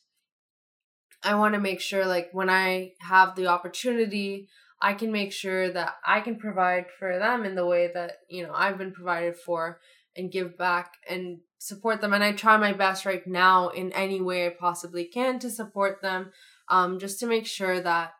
i 1.22 1.34
want 1.34 1.54
to 1.54 1.60
make 1.60 1.80
sure 1.80 2.06
like 2.06 2.28
when 2.32 2.50
i 2.50 2.92
have 3.00 3.36
the 3.36 3.46
opportunity 3.46 4.48
i 4.80 4.92
can 4.92 5.12
make 5.12 5.32
sure 5.32 5.70
that 5.70 5.94
i 6.06 6.20
can 6.20 6.36
provide 6.36 6.86
for 6.98 7.18
them 7.18 7.44
in 7.44 7.54
the 7.54 7.66
way 7.66 7.90
that 7.92 8.12
you 8.28 8.42
know 8.42 8.52
i've 8.54 8.78
been 8.78 8.92
provided 8.92 9.36
for 9.36 9.80
and 10.16 10.32
give 10.32 10.56
back 10.56 10.94
and 11.08 11.38
support 11.62 12.00
them 12.00 12.12
and 12.12 12.24
i 12.24 12.32
try 12.32 12.56
my 12.56 12.72
best 12.72 13.06
right 13.06 13.26
now 13.26 13.68
in 13.68 13.92
any 13.92 14.20
way 14.20 14.46
i 14.46 14.50
possibly 14.50 15.04
can 15.04 15.38
to 15.38 15.48
support 15.50 16.02
them 16.02 16.30
um 16.68 16.98
just 16.98 17.20
to 17.20 17.26
make 17.26 17.46
sure 17.46 17.80
that 17.80 18.12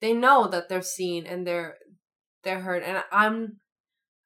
they 0.00 0.12
know 0.12 0.46
that 0.46 0.68
they're 0.68 0.82
seen 0.82 1.26
and 1.26 1.46
they're 1.46 1.76
they're 2.44 2.60
heard 2.60 2.82
and 2.82 3.02
i'm 3.10 3.58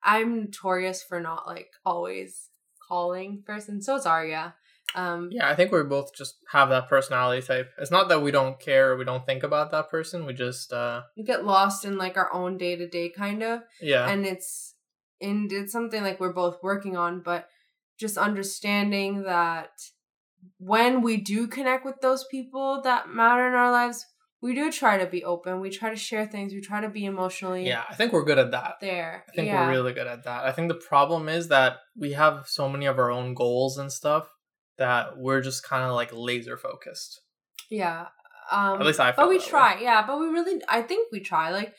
I'm 0.03 0.41
notorious 0.41 1.03
for 1.03 1.21
not 1.21 1.47
like 1.47 1.71
always 1.85 2.49
calling 2.89 3.43
first, 3.47 3.69
and 3.69 3.83
so 3.83 3.97
is 3.97 4.07
Arya. 4.07 4.55
Um, 4.95 5.31
Yeah, 5.33 5.49
I 5.49 5.55
think 5.55 5.73
we 5.73 5.83
both 5.85 6.15
just 6.15 6.37
have 6.51 6.69
that 6.69 6.89
personality 6.89 7.47
type. 7.47 7.71
It's 7.79 7.91
not 7.91 8.09
that 8.09 8.23
we 8.23 8.31
don't 8.31 8.61
care 8.61 8.93
or 8.93 8.97
we 8.99 9.05
don't 9.05 9.25
think 9.25 9.43
about 9.43 9.71
that 9.71 9.89
person. 9.91 10.27
We 10.27 10.35
just, 10.35 10.73
uh, 10.73 11.03
we 11.17 11.23
get 11.23 11.47
lost 11.47 11.85
in 11.85 11.97
like 11.97 12.19
our 12.19 12.33
own 12.33 12.59
day 12.59 12.77
to 12.77 12.87
day 12.87 13.09
kind 13.09 13.43
of, 13.43 13.63
yeah. 13.81 14.09
and 14.09 14.27
it's 14.27 14.75
and 15.21 15.51
it's 15.53 15.73
something 15.73 16.03
like 16.03 16.19
we're 16.19 16.33
both 16.33 16.59
working 16.63 16.97
on, 16.97 17.21
but 17.21 17.49
just 17.99 18.17
understanding 18.17 19.23
that 19.23 19.71
when 20.59 21.03
we 21.03 21.17
do 21.19 21.47
connect 21.47 21.85
with 21.85 22.01
those 22.01 22.25
people 22.31 22.81
that 22.83 23.09
matter 23.09 23.47
in 23.47 23.55
our 23.55 23.71
lives, 23.71 24.05
we 24.41 24.55
do 24.55 24.73
try 24.73 24.99
to 24.99 25.07
be 25.07 25.25
open. 25.25 25.61
We 25.61 25.71
try 25.71 25.91
to 25.91 25.97
share 25.97 26.27
things. 26.27 26.53
We 26.53 26.61
try 26.61 26.81
to 26.81 26.89
be 26.89 27.05
emotionally 27.05 27.67
yeah, 27.67 27.85
I 27.89 27.95
think 27.95 28.13
we're 28.13 28.25
good 28.25 28.39
at 28.39 28.51
that. 28.51 28.75
there. 28.81 29.25
I 29.29 29.33
think 29.33 29.47
yeah. 29.47 29.65
we're 29.65 29.71
really 29.71 29.93
good 29.93 30.09
at 30.09 30.25
that. 30.25 30.45
I 30.45 30.51
think 30.51 30.69
the 30.69 30.75
problem 30.75 31.29
is 31.29 31.49
that 31.49 31.77
we 31.97 32.13
have 32.13 32.47
so 32.49 32.69
many 32.69 32.87
of 32.87 32.99
our 32.99 33.11
own 33.11 33.35
goals 33.35 33.79
and 33.79 33.93
stuff 33.93 34.29
that 34.79 35.17
we're 35.17 35.43
just 35.43 35.63
kind 35.63 35.85
of 35.85 35.93
like 35.93 36.11
laser 36.13 36.57
focused. 36.57 37.21
Yeah. 37.71 38.09
Um, 38.51 38.81
At 38.81 38.87
least 38.87 38.99
I 38.99 39.13
But 39.13 39.29
we 39.29 39.39
that 39.39 39.45
way. 39.45 39.49
try, 39.51 39.81
yeah. 39.81 40.05
But 40.05 40.19
we 40.19 40.27
really, 40.27 40.61
I 40.69 40.83
think 40.83 41.13
we 41.13 41.21
try. 41.21 41.51
Like, 41.51 41.75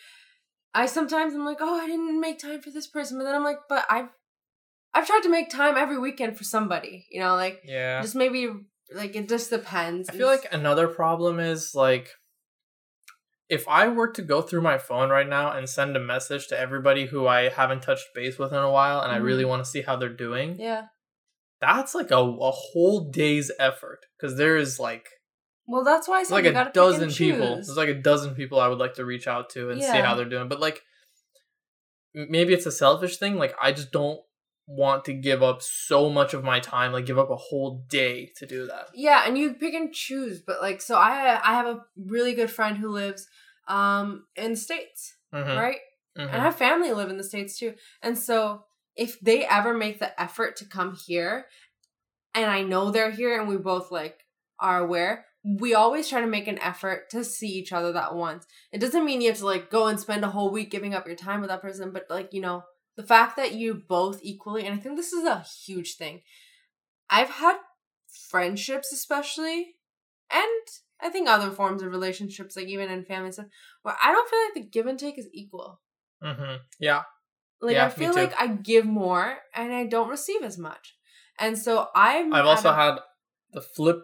I 0.73 0.85
sometimes 0.85 1.33
I'm 1.33 1.45
like, 1.45 1.57
oh, 1.59 1.75
I 1.81 1.85
didn't 1.85 2.19
make 2.21 2.39
time 2.39 2.61
for 2.61 2.71
this 2.71 2.87
person, 2.87 3.17
but 3.17 3.25
then 3.25 3.35
I'm 3.35 3.43
like, 3.43 3.59
but 3.67 3.85
I've, 3.89 4.07
I've 4.93 5.07
tried 5.07 5.21
to 5.23 5.29
make 5.29 5.49
time 5.49 5.75
every 5.77 5.97
weekend 5.97 6.37
for 6.37 6.43
somebody. 6.43 7.05
You 7.11 7.19
know, 7.21 7.35
like 7.35 7.61
Yeah. 7.65 8.01
just 8.01 8.15
maybe 8.15 8.49
like 8.93 9.15
it 9.15 9.27
just 9.29 9.49
depends. 9.49 10.09
I 10.09 10.13
feel 10.13 10.27
like 10.27 10.47
another 10.51 10.87
problem 10.87 11.39
is 11.39 11.73
like 11.73 12.11
if 13.49 13.67
I 13.67 13.87
were 13.87 14.11
to 14.13 14.21
go 14.21 14.41
through 14.41 14.61
my 14.61 14.77
phone 14.77 15.09
right 15.09 15.27
now 15.27 15.51
and 15.51 15.67
send 15.69 15.95
a 15.95 15.99
message 15.99 16.47
to 16.47 16.59
everybody 16.59 17.07
who 17.07 17.27
I 17.27 17.49
haven't 17.49 17.81
touched 17.83 18.07
base 18.15 18.37
with 18.39 18.51
in 18.51 18.57
a 18.59 18.71
while 18.71 19.01
and 19.01 19.11
I 19.11 19.19
Mhm. 19.19 19.23
really 19.23 19.45
want 19.45 19.63
to 19.63 19.69
see 19.69 19.81
how 19.81 19.95
they're 19.95 20.09
doing, 20.09 20.59
yeah. 20.59 20.87
that's 21.59 21.93
like 21.95 22.11
a, 22.11 22.17
a 22.17 22.51
whole 22.51 23.09
day's 23.11 23.51
effort 23.59 24.05
because 24.17 24.37
there 24.37 24.57
is 24.57 24.79
like 24.79 25.07
Well, 25.67 25.83
that's 25.83 26.07
why 26.07 26.19
I 26.19 26.23
said 26.23 26.33
like 26.33 26.45
a 26.45 26.71
dozen 26.73 27.09
people. 27.11 27.55
There's 27.55 27.77
like 27.77 27.89
a 27.89 27.93
dozen 27.93 28.35
people 28.35 28.59
I 28.59 28.67
would 28.67 28.79
like 28.79 28.95
to 28.95 29.05
reach 29.05 29.27
out 29.27 29.49
to 29.51 29.69
and 29.69 29.81
see 29.81 29.97
how 29.99 30.13
they're 30.15 30.25
doing. 30.25 30.49
But 30.49 30.59
like 30.59 30.81
maybe 32.13 32.53
it's 32.53 32.65
a 32.65 32.71
selfish 32.71 33.17
thing. 33.17 33.35
Like 33.35 33.55
I 33.61 33.71
just 33.71 33.91
don't 33.91 34.19
want 34.65 35.05
to 35.05 35.13
give 35.13 35.43
up 35.43 35.61
so 35.61 36.09
much 36.09 36.33
of 36.33 36.43
my 36.43 36.59
time, 36.59 36.91
like 36.91 37.05
give 37.05 37.19
up 37.19 37.29
a 37.29 37.35
whole 37.35 37.85
day 37.89 38.31
to 38.37 38.45
do 38.45 38.65
that. 38.67 38.87
Yeah, 38.93 39.23
and 39.25 39.37
you 39.37 39.53
pick 39.53 39.73
and 39.73 39.93
choose. 39.93 40.41
But 40.41 40.61
like, 40.61 40.81
so 40.81 40.95
I 40.95 41.39
I 41.43 41.53
have 41.53 41.65
a 41.67 41.81
really 41.97 42.33
good 42.33 42.49
friend 42.51 42.77
who 42.77 42.89
lives 42.89 43.27
um 43.67 44.25
in 44.35 44.51
the 44.51 44.57
states, 44.57 45.15
Mhm, 45.33 45.57
right? 45.57 45.79
mhm. 46.17 46.29
and 46.31 46.41
I 46.41 46.45
have 46.45 46.55
family 46.55 46.91
live 46.93 47.09
in 47.09 47.17
the 47.17 47.23
states 47.23 47.57
too. 47.57 47.73
And 48.01 48.17
so 48.17 48.65
if 48.95 49.19
they 49.19 49.45
ever 49.45 49.73
make 49.73 49.99
the 49.99 50.19
effort 50.21 50.55
to 50.57 50.65
come 50.65 50.95
here, 51.07 51.47
and 52.35 52.45
I 52.49 52.61
know 52.63 52.91
they're 52.91 53.11
here, 53.11 53.39
and 53.39 53.47
we 53.49 53.57
both 53.57 53.91
like 53.91 54.25
are 54.59 54.79
aware, 54.79 55.25
we 55.43 55.73
always 55.73 56.07
try 56.07 56.21
to 56.21 56.27
make 56.27 56.47
an 56.47 56.59
effort 56.59 57.09
to 57.09 57.23
see 57.23 57.49
each 57.49 57.73
other 57.73 57.91
that 57.93 58.15
once. 58.15 58.45
It 58.71 58.79
doesn't 58.79 59.03
mean 59.05 59.21
you 59.21 59.29
have 59.29 59.39
to 59.39 59.45
like 59.45 59.69
go 59.69 59.87
and 59.87 59.99
spend 59.99 60.23
a 60.23 60.29
whole 60.29 60.51
week 60.51 60.71
giving 60.71 60.93
up 60.93 61.05
your 61.07 61.15
time 61.17 61.41
with 61.41 61.49
that 61.49 61.61
person, 61.61 61.91
but 61.91 62.05
like 62.09 62.33
you 62.33 62.41
know 62.41 62.63
the 62.95 63.03
fact 63.03 63.35
that 63.37 63.53
you 63.53 63.73
both 63.73 64.19
equally, 64.23 64.65
and 64.65 64.75
I 64.75 64.77
think 64.81 64.95
this 64.97 65.13
is 65.13 65.25
a 65.25 65.45
huge 65.65 65.95
thing. 65.95 66.21
I've 67.09 67.29
had 67.29 67.57
friendships, 68.29 68.91
especially, 68.91 69.75
and 70.31 70.67
I 71.01 71.09
think 71.09 71.27
other 71.27 71.51
forms 71.51 71.81
of 71.81 71.91
relationships, 71.91 72.55
like 72.55 72.67
even 72.67 72.89
in 72.89 73.03
family 73.05 73.31
stuff, 73.31 73.47
where 73.81 73.95
I 74.01 74.11
don't 74.11 74.29
feel 74.29 74.39
like 74.45 74.53
the 74.55 74.69
give 74.69 74.87
and 74.87 74.97
take 74.99 75.17
is 75.17 75.27
equal. 75.33 75.81
Mhm. 76.23 76.59
Yeah. 76.79 77.03
Like 77.61 77.73
Yeah, 77.75 77.85
I 77.85 77.89
feel 77.89 78.13
like 78.13 78.33
I 78.39 78.47
give 78.47 78.85
more 78.85 79.39
and 79.55 79.73
I 79.73 79.85
don't 79.85 80.09
receive 80.09 80.43
as 80.43 80.57
much. 80.57 80.95
And 81.39 81.57
so 81.57 81.89
I'm 81.95 82.33
I've 82.33 82.45
also 82.45 82.69
a- 82.69 82.73
had 82.75 82.95
the 83.51 83.61
flip 83.61 84.01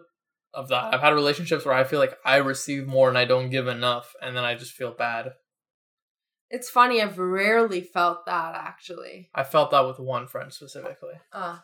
of 0.52 0.68
that. 0.68 0.92
I've 0.94 1.00
had 1.00 1.14
relationships 1.14 1.64
where 1.64 1.74
I 1.74 1.84
feel 1.84 1.98
like 1.98 2.16
I 2.24 2.36
receive 2.36 2.86
more 2.86 3.08
and 3.08 3.16
I 3.18 3.24
don't 3.24 3.50
give 3.50 3.68
enough, 3.68 4.14
and 4.20 4.36
then 4.36 4.44
I 4.44 4.54
just 4.54 4.72
feel 4.72 4.92
bad. 4.92 5.32
It's 6.50 6.68
funny, 6.68 7.00
I've 7.00 7.18
rarely 7.18 7.80
felt 7.80 8.26
that 8.26 8.54
actually. 8.54 9.30
I 9.34 9.44
felt 9.44 9.70
that 9.70 9.86
with 9.86 9.98
one 9.98 10.26
friend 10.26 10.52
specifically. 10.52 11.14
Uh 11.32 11.58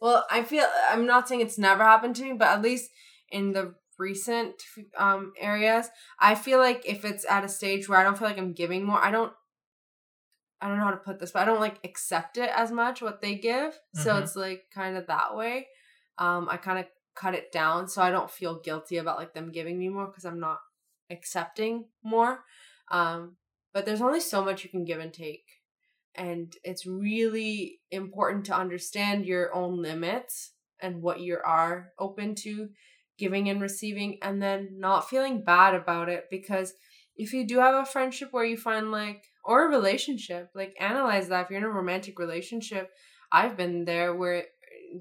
well, 0.00 0.24
I 0.30 0.42
feel 0.44 0.64
I'm 0.90 1.04
not 1.06 1.28
saying 1.28 1.42
it's 1.42 1.58
never 1.58 1.82
happened 1.84 2.16
to 2.16 2.24
me, 2.24 2.32
but 2.32 2.48
at 2.48 2.62
least 2.62 2.90
in 3.30 3.52
the 3.52 3.74
recent 3.98 4.54
um 4.96 5.32
areas, 5.38 5.88
I 6.18 6.34
feel 6.34 6.58
like 6.58 6.82
if 6.88 7.04
it's 7.04 7.26
at 7.28 7.44
a 7.44 7.48
stage 7.48 7.88
where 7.88 7.98
I 7.98 8.04
don't 8.04 8.18
feel 8.18 8.28
like 8.28 8.38
I'm 8.38 8.52
giving 8.54 8.84
more, 8.84 9.02
I 9.04 9.10
don't 9.10 9.32
I 10.60 10.68
don't 10.68 10.78
know 10.78 10.84
how 10.84 10.90
to 10.90 10.96
put 10.98 11.18
this, 11.18 11.32
but 11.32 11.42
I 11.42 11.46
don't 11.46 11.60
like 11.60 11.78
accept 11.84 12.36
it 12.36 12.50
as 12.54 12.70
much 12.70 13.00
what 13.02 13.20
they 13.22 13.34
give. 13.34 13.78
So 13.94 14.14
Mhm. 14.14 14.22
it's 14.22 14.36
like 14.36 14.64
kind 14.74 14.96
of 14.96 15.06
that 15.06 15.34
way. 15.34 15.68
Um 16.18 16.48
I 16.50 16.56
kind 16.56 16.78
of 16.78 16.86
cut 17.14 17.34
it 17.34 17.50
down 17.52 17.88
so 17.88 18.00
I 18.02 18.10
don't 18.10 18.30
feel 18.30 18.60
guilty 18.60 18.96
about 18.98 19.18
like 19.18 19.34
them 19.34 19.50
giving 19.52 19.78
me 19.78 19.88
more 19.88 20.06
because 20.06 20.24
I'm 20.24 20.40
not 20.40 20.60
accepting 21.10 21.86
more. 22.02 22.44
Um 22.90 23.36
but 23.72 23.86
there's 23.86 24.02
only 24.02 24.20
so 24.20 24.44
much 24.44 24.64
you 24.64 24.70
can 24.70 24.84
give 24.84 25.00
and 25.00 25.12
take. 25.12 25.44
And 26.14 26.54
it's 26.64 26.86
really 26.86 27.80
important 27.90 28.46
to 28.46 28.56
understand 28.56 29.26
your 29.26 29.54
own 29.54 29.80
limits 29.80 30.52
and 30.80 31.02
what 31.02 31.20
you 31.20 31.38
are 31.44 31.92
open 31.98 32.34
to 32.34 32.70
giving 33.20 33.48
and 33.50 33.60
receiving 33.60 34.18
and 34.22 34.42
then 34.42 34.70
not 34.78 35.08
feeling 35.08 35.44
bad 35.44 35.74
about 35.74 36.08
it 36.08 36.24
because 36.30 36.72
if 37.16 37.34
you 37.34 37.46
do 37.46 37.58
have 37.58 37.74
a 37.74 37.84
friendship 37.84 38.28
where 38.32 38.46
you 38.46 38.56
find 38.56 38.90
like 38.90 39.24
or 39.44 39.66
a 39.66 39.68
relationship 39.68 40.48
like 40.54 40.74
analyze 40.80 41.28
that 41.28 41.44
if 41.44 41.50
you're 41.50 41.58
in 41.58 41.64
a 41.64 41.68
romantic 41.68 42.18
relationship 42.18 42.90
i've 43.30 43.58
been 43.58 43.84
there 43.84 44.14
where 44.14 44.44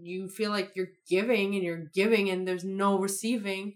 you 0.01 0.27
feel 0.27 0.51
like 0.51 0.71
you're 0.75 0.89
giving 1.07 1.55
and 1.55 1.63
you're 1.63 1.89
giving 1.93 2.29
and 2.29 2.45
there's 2.45 2.65
no 2.65 2.99
receiving 2.99 3.75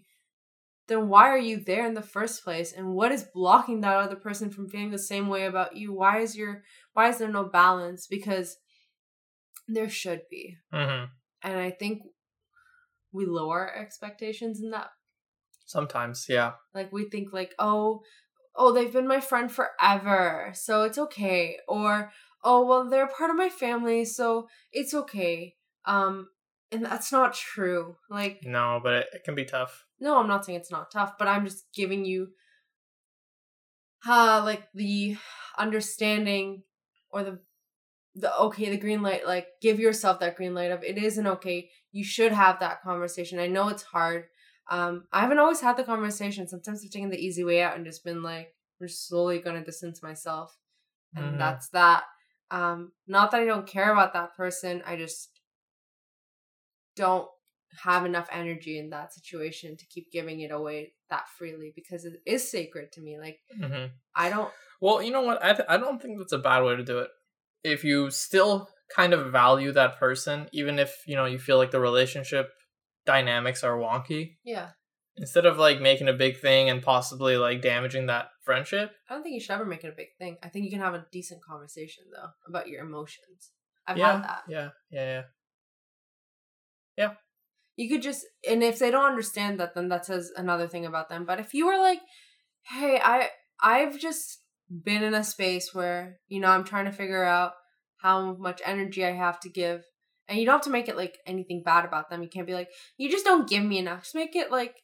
then 0.86 1.08
why 1.08 1.28
are 1.28 1.38
you 1.38 1.62
there 1.64 1.86
in 1.86 1.94
the 1.94 2.02
first 2.02 2.44
place? 2.44 2.72
And 2.72 2.94
what 2.94 3.12
is 3.12 3.26
blocking 3.34 3.80
that 3.80 3.96
other 3.96 4.16
person 4.16 4.50
from 4.50 4.68
feeling 4.68 4.90
the 4.90 4.98
same 4.98 5.28
way 5.28 5.46
about 5.46 5.76
you? 5.76 5.92
Why 5.92 6.20
is 6.20 6.36
your 6.36 6.62
why 6.92 7.08
is 7.08 7.18
there 7.18 7.30
no 7.30 7.44
balance? 7.44 8.06
Because 8.06 8.56
there 9.66 9.88
should 9.88 10.22
be. 10.30 10.56
Hmm 10.72 11.04
and 11.44 11.58
i 11.58 11.70
think 11.70 12.02
we 13.12 13.26
lower 13.26 13.60
our 13.70 13.80
expectations 13.80 14.60
in 14.60 14.70
that. 14.72 14.88
Sometimes, 15.66 16.26
yeah. 16.28 16.54
like 16.74 16.92
we 16.92 17.08
think 17.08 17.32
like 17.32 17.54
oh 17.60 18.02
oh 18.56 18.72
they've 18.72 18.92
been 18.92 19.06
my 19.06 19.20
friend 19.20 19.52
forever 19.52 20.50
so 20.52 20.82
it's 20.82 20.98
okay. 20.98 21.58
Or 21.68 22.10
oh 22.42 22.66
well 22.66 22.90
they're 22.90 23.06
part 23.06 23.30
of 23.30 23.36
my 23.36 23.48
family 23.48 24.04
so 24.04 24.48
it's 24.72 24.92
okay. 24.92 25.54
Um 25.86 26.28
and 26.72 26.84
that's 26.84 27.12
not 27.12 27.34
true. 27.34 27.96
Like 28.10 28.40
No, 28.42 28.80
but 28.82 28.92
it, 28.94 29.06
it 29.14 29.24
can 29.24 29.36
be 29.36 29.44
tough. 29.44 29.86
No 30.04 30.18
i'm 30.18 30.28
not 30.28 30.44
saying 30.44 30.58
it's 30.58 30.70
not 30.70 30.90
tough 30.90 31.14
but 31.18 31.26
i'm 31.28 31.44
just 31.44 31.64
giving 31.74 32.04
you 32.04 32.28
uh 34.06 34.42
like 34.44 34.68
the 34.74 35.16
understanding 35.58 36.62
or 37.10 37.22
the 37.24 37.38
the 38.16 38.36
okay, 38.38 38.70
the 38.70 38.76
green 38.76 39.02
light, 39.02 39.26
like 39.26 39.48
give 39.60 39.80
yourself 39.80 40.20
that 40.20 40.36
green 40.36 40.54
light 40.54 40.70
of 40.70 40.84
it 40.84 40.98
isn't 40.98 41.26
okay. 41.26 41.70
You 41.92 42.04
should 42.04 42.32
have 42.32 42.60
that 42.60 42.82
conversation. 42.82 43.38
I 43.38 43.48
know 43.48 43.68
it's 43.68 43.82
hard. 43.82 44.26
Um, 44.70 45.04
I 45.12 45.20
haven't 45.20 45.40
always 45.40 45.60
had 45.60 45.76
the 45.76 45.84
conversation. 45.84 46.46
Sometimes 46.48 46.84
I've 46.84 46.90
taken 46.90 47.10
the 47.10 47.18
easy 47.24 47.44
way 47.44 47.60
out 47.62 47.76
and 47.76 47.84
just 47.84 48.04
been 48.04 48.22
like, 48.22 48.54
we're 48.80 48.88
slowly 48.88 49.40
gonna 49.40 49.64
distance 49.64 50.02
myself. 50.02 50.56
And 51.16 51.34
Mhm. 51.34 51.38
that's 51.38 51.68
that. 51.70 52.04
Um, 52.50 52.92
not 53.06 53.32
that 53.32 53.40
I 53.40 53.46
don't 53.46 53.66
care 53.66 53.92
about 53.92 54.12
that 54.12 54.36
person, 54.36 54.82
I 54.86 54.96
just 54.96 55.30
don't 56.94 57.28
have 57.82 58.04
enough 58.04 58.28
energy 58.30 58.78
in 58.78 58.90
that 58.90 59.12
situation 59.12 59.76
to 59.76 59.86
keep 59.86 60.10
giving 60.10 60.40
it 60.40 60.50
away 60.50 60.92
that 61.10 61.28
freely 61.38 61.72
because 61.74 62.04
it 62.04 62.14
is 62.26 62.48
sacred 62.48 62.92
to 62.92 63.00
me. 63.00 63.18
Like 63.18 63.40
hmm 63.56 63.86
I 64.14 64.30
don't 64.30 64.50
Well, 64.80 65.02
you 65.02 65.10
know 65.10 65.22
what? 65.22 65.42
I 65.44 65.54
th- 65.54 65.68
I 65.68 65.76
don't 65.76 66.00
think 66.00 66.18
that's 66.18 66.32
a 66.32 66.38
bad 66.38 66.62
way 66.62 66.76
to 66.76 66.84
do 66.84 66.98
it. 67.00 67.10
If 67.62 67.84
you 67.84 68.10
still 68.10 68.68
kind 68.94 69.12
of 69.12 69.32
value 69.32 69.72
that 69.72 69.98
person, 69.98 70.48
even 70.52 70.78
if 70.78 71.02
you 71.06 71.16
know 71.16 71.24
you 71.24 71.38
feel 71.38 71.56
like 71.56 71.70
the 71.70 71.80
relationship 71.80 72.50
dynamics 73.06 73.64
are 73.64 73.76
wonky, 73.76 74.36
yeah. 74.44 74.70
instead 75.16 75.46
of 75.46 75.58
like 75.58 75.80
making 75.80 76.08
a 76.08 76.12
big 76.12 76.40
thing 76.40 76.70
and 76.70 76.82
possibly 76.82 77.36
like 77.36 77.62
damaging 77.62 78.06
that 78.06 78.28
friendship, 78.44 78.92
I 79.08 79.14
don't 79.14 79.22
think 79.22 79.34
you 79.34 79.40
should 79.40 79.54
ever 79.54 79.64
make 79.64 79.84
it 79.84 79.88
a 79.88 79.96
big 79.96 80.16
thing. 80.18 80.36
I 80.42 80.48
think 80.48 80.64
you 80.64 80.70
can 80.70 80.80
have 80.80 80.94
a 80.94 81.06
decent 81.10 81.42
conversation 81.42 82.04
though 82.12 82.30
about 82.46 82.68
your 82.68 82.84
emotions. 82.84 83.50
I've 83.86 83.98
yeah, 83.98 84.12
had 84.12 84.24
that. 84.24 84.42
Yeah. 84.48 84.68
Yeah. 84.90 85.22
Yeah, 86.96 87.08
yeah, 87.08 87.14
You 87.76 87.88
could 87.88 88.02
just 88.02 88.24
and 88.48 88.62
if 88.62 88.78
they 88.78 88.90
don't 88.90 89.04
understand 89.10 89.58
that 89.60 89.74
then 89.74 89.88
that 89.88 90.06
says 90.06 90.30
another 90.36 90.68
thing 90.68 90.86
about 90.86 91.08
them. 91.08 91.24
But 91.24 91.40
if 91.40 91.54
you 91.54 91.66
were 91.66 91.78
like, 91.78 92.00
"Hey, 92.62 93.00
I 93.02 93.30
I've 93.60 93.98
just 93.98 94.40
been 94.70 95.02
in 95.02 95.14
a 95.14 95.24
space 95.24 95.74
where, 95.74 96.20
you 96.28 96.40
know, 96.40 96.48
I'm 96.48 96.64
trying 96.64 96.86
to 96.86 96.92
figure 96.92 97.24
out 97.24 97.52
how 97.98 98.34
much 98.36 98.60
energy 98.64 99.04
I 99.04 99.12
have 99.12 99.40
to 99.40 99.48
give." 99.48 99.84
And 100.28 100.38
you 100.38 100.46
don't 100.46 100.54
have 100.54 100.62
to 100.62 100.70
make 100.70 100.88
it 100.88 100.96
like 100.96 101.18
anything 101.26 101.62
bad 101.64 101.84
about 101.84 102.10
them. 102.10 102.22
You 102.22 102.28
can't 102.28 102.46
be 102.46 102.54
like, 102.54 102.70
"You 102.96 103.10
just 103.10 103.24
don't 103.24 103.48
give 103.48 103.64
me 103.64 103.78
enough." 103.78 104.02
Just 104.04 104.14
make 104.14 104.36
it 104.36 104.50
like 104.50 104.76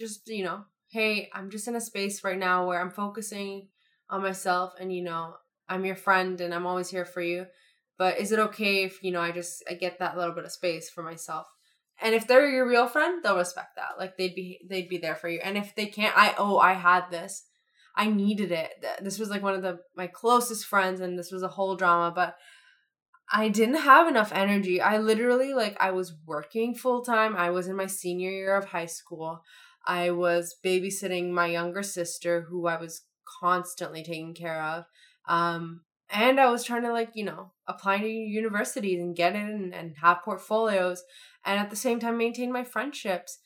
just, 0.00 0.28
you 0.28 0.44
know, 0.44 0.64
"Hey, 0.90 1.30
I'm 1.34 1.50
just 1.50 1.68
in 1.68 1.76
a 1.76 1.80
space 1.80 2.22
right 2.24 2.38
now 2.38 2.66
where 2.66 2.80
I'm 2.80 2.90
focusing 2.90 3.68
on 4.10 4.22
myself 4.22 4.74
and, 4.80 4.94
you 4.94 5.02
know, 5.02 5.36
I'm 5.68 5.84
your 5.84 5.96
friend 5.96 6.40
and 6.40 6.54
I'm 6.54 6.66
always 6.66 6.90
here 6.90 7.04
for 7.04 7.22
you." 7.22 7.46
But 7.98 8.18
is 8.18 8.30
it 8.32 8.38
okay 8.38 8.84
if, 8.84 9.02
you 9.02 9.10
know, 9.10 9.20
I 9.22 9.32
just 9.32 9.62
I 9.70 9.74
get 9.74 9.98
that 9.98 10.16
little 10.16 10.34
bit 10.34 10.44
of 10.44 10.52
space 10.52 10.90
for 10.90 11.02
myself? 11.02 11.46
And 12.00 12.14
if 12.14 12.26
they're 12.26 12.48
your 12.48 12.68
real 12.68 12.88
friend 12.88 13.22
they'll 13.22 13.36
respect 13.36 13.76
that. 13.76 13.98
Like 13.98 14.16
they'd 14.16 14.34
be 14.34 14.60
they'd 14.68 14.88
be 14.88 14.98
there 14.98 15.14
for 15.14 15.28
you. 15.28 15.40
And 15.42 15.56
if 15.56 15.74
they 15.74 15.86
can't 15.86 16.16
i 16.16 16.34
oh 16.38 16.58
i 16.58 16.74
had 16.74 17.10
this. 17.10 17.44
I 17.98 18.08
needed 18.10 18.52
it. 18.52 18.84
This 19.00 19.18
was 19.18 19.30
like 19.30 19.42
one 19.42 19.54
of 19.54 19.62
the 19.62 19.78
my 19.96 20.06
closest 20.06 20.66
friends 20.66 21.00
and 21.00 21.18
this 21.18 21.32
was 21.32 21.42
a 21.42 21.48
whole 21.48 21.76
drama 21.76 22.12
but 22.14 22.36
i 23.32 23.48
didn't 23.48 23.76
have 23.76 24.08
enough 24.08 24.32
energy. 24.32 24.80
I 24.80 24.98
literally 24.98 25.54
like 25.54 25.76
i 25.80 25.90
was 25.90 26.14
working 26.26 26.74
full 26.74 27.02
time 27.02 27.36
i 27.36 27.50
was 27.50 27.66
in 27.66 27.76
my 27.76 27.86
senior 27.86 28.30
year 28.30 28.56
of 28.56 28.66
high 28.66 28.86
school. 28.86 29.42
I 29.88 30.10
was 30.10 30.56
babysitting 30.64 31.30
my 31.30 31.46
younger 31.46 31.82
sister 31.82 32.46
who 32.48 32.66
i 32.66 32.76
was 32.76 33.02
constantly 33.40 34.02
taking 34.02 34.34
care 34.34 34.62
of. 34.62 34.84
Um 35.28 35.82
and 36.10 36.38
i 36.38 36.50
was 36.50 36.62
trying 36.64 36.82
to 36.82 36.92
like 36.92 37.10
you 37.14 37.24
know 37.24 37.52
apply 37.68 37.98
to 37.98 38.08
universities 38.08 39.00
and 39.00 39.16
get 39.16 39.34
in 39.34 39.48
and, 39.48 39.74
and 39.74 39.96
have 40.00 40.22
portfolios 40.24 41.02
and 41.44 41.58
at 41.58 41.70
the 41.70 41.76
same 41.76 41.98
time 41.98 42.16
maintain 42.16 42.52
my 42.52 42.64
friendships 42.64 43.38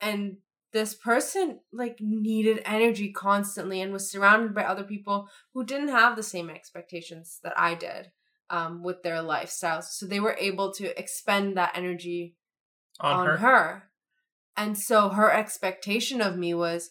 and 0.00 0.36
this 0.72 0.94
person 0.94 1.60
like 1.72 1.98
needed 2.00 2.60
energy 2.64 3.12
constantly 3.12 3.80
and 3.80 3.92
was 3.92 4.10
surrounded 4.10 4.54
by 4.54 4.64
other 4.64 4.82
people 4.82 5.28
who 5.52 5.64
didn't 5.64 5.88
have 5.88 6.16
the 6.16 6.22
same 6.22 6.50
expectations 6.50 7.38
that 7.42 7.58
i 7.58 7.74
did 7.74 8.10
um, 8.50 8.82
with 8.82 9.02
their 9.02 9.16
lifestyles 9.16 9.84
so 9.84 10.06
they 10.06 10.20
were 10.20 10.36
able 10.38 10.72
to 10.72 10.98
expend 10.98 11.56
that 11.56 11.72
energy 11.74 12.36
on, 13.00 13.20
on, 13.20 13.26
her. 13.26 13.36
her. 13.38 13.90
and 14.56 14.76
so 14.76 15.08
her 15.10 15.32
expectation 15.32 16.20
of 16.20 16.36
me 16.36 16.52
was 16.52 16.90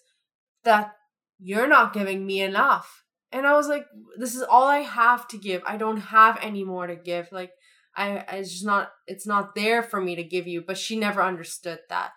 that 0.64 0.94
you're 1.38 1.68
not 1.68 1.94
giving 1.94 2.26
me 2.26 2.42
enough 2.42 3.03
and 3.34 3.46
i 3.46 3.54
was 3.54 3.68
like 3.68 3.86
this 4.18 4.36
is 4.36 4.44
all 4.44 4.68
i 4.68 4.80
have 4.80 5.28
to 5.28 5.38
give 5.38 5.62
i 5.66 5.76
don't 5.76 5.98
have 5.98 6.38
any 6.42 6.64
more 6.64 6.88
to 6.88 6.96
give 6.96 7.32
like 7.32 7.52
I 7.96 8.24
it's 8.32 8.52
just 8.52 8.66
not 8.66 8.92
it's 9.08 9.28
not 9.28 9.56
there 9.56 9.84
for 9.84 10.02
me 10.02 10.16
to 10.16 10.24
give 10.24 10.48
you, 10.48 10.62
but 10.62 10.78
she 10.78 10.98
never 10.98 11.22
understood 11.22 11.80
that. 11.90 12.12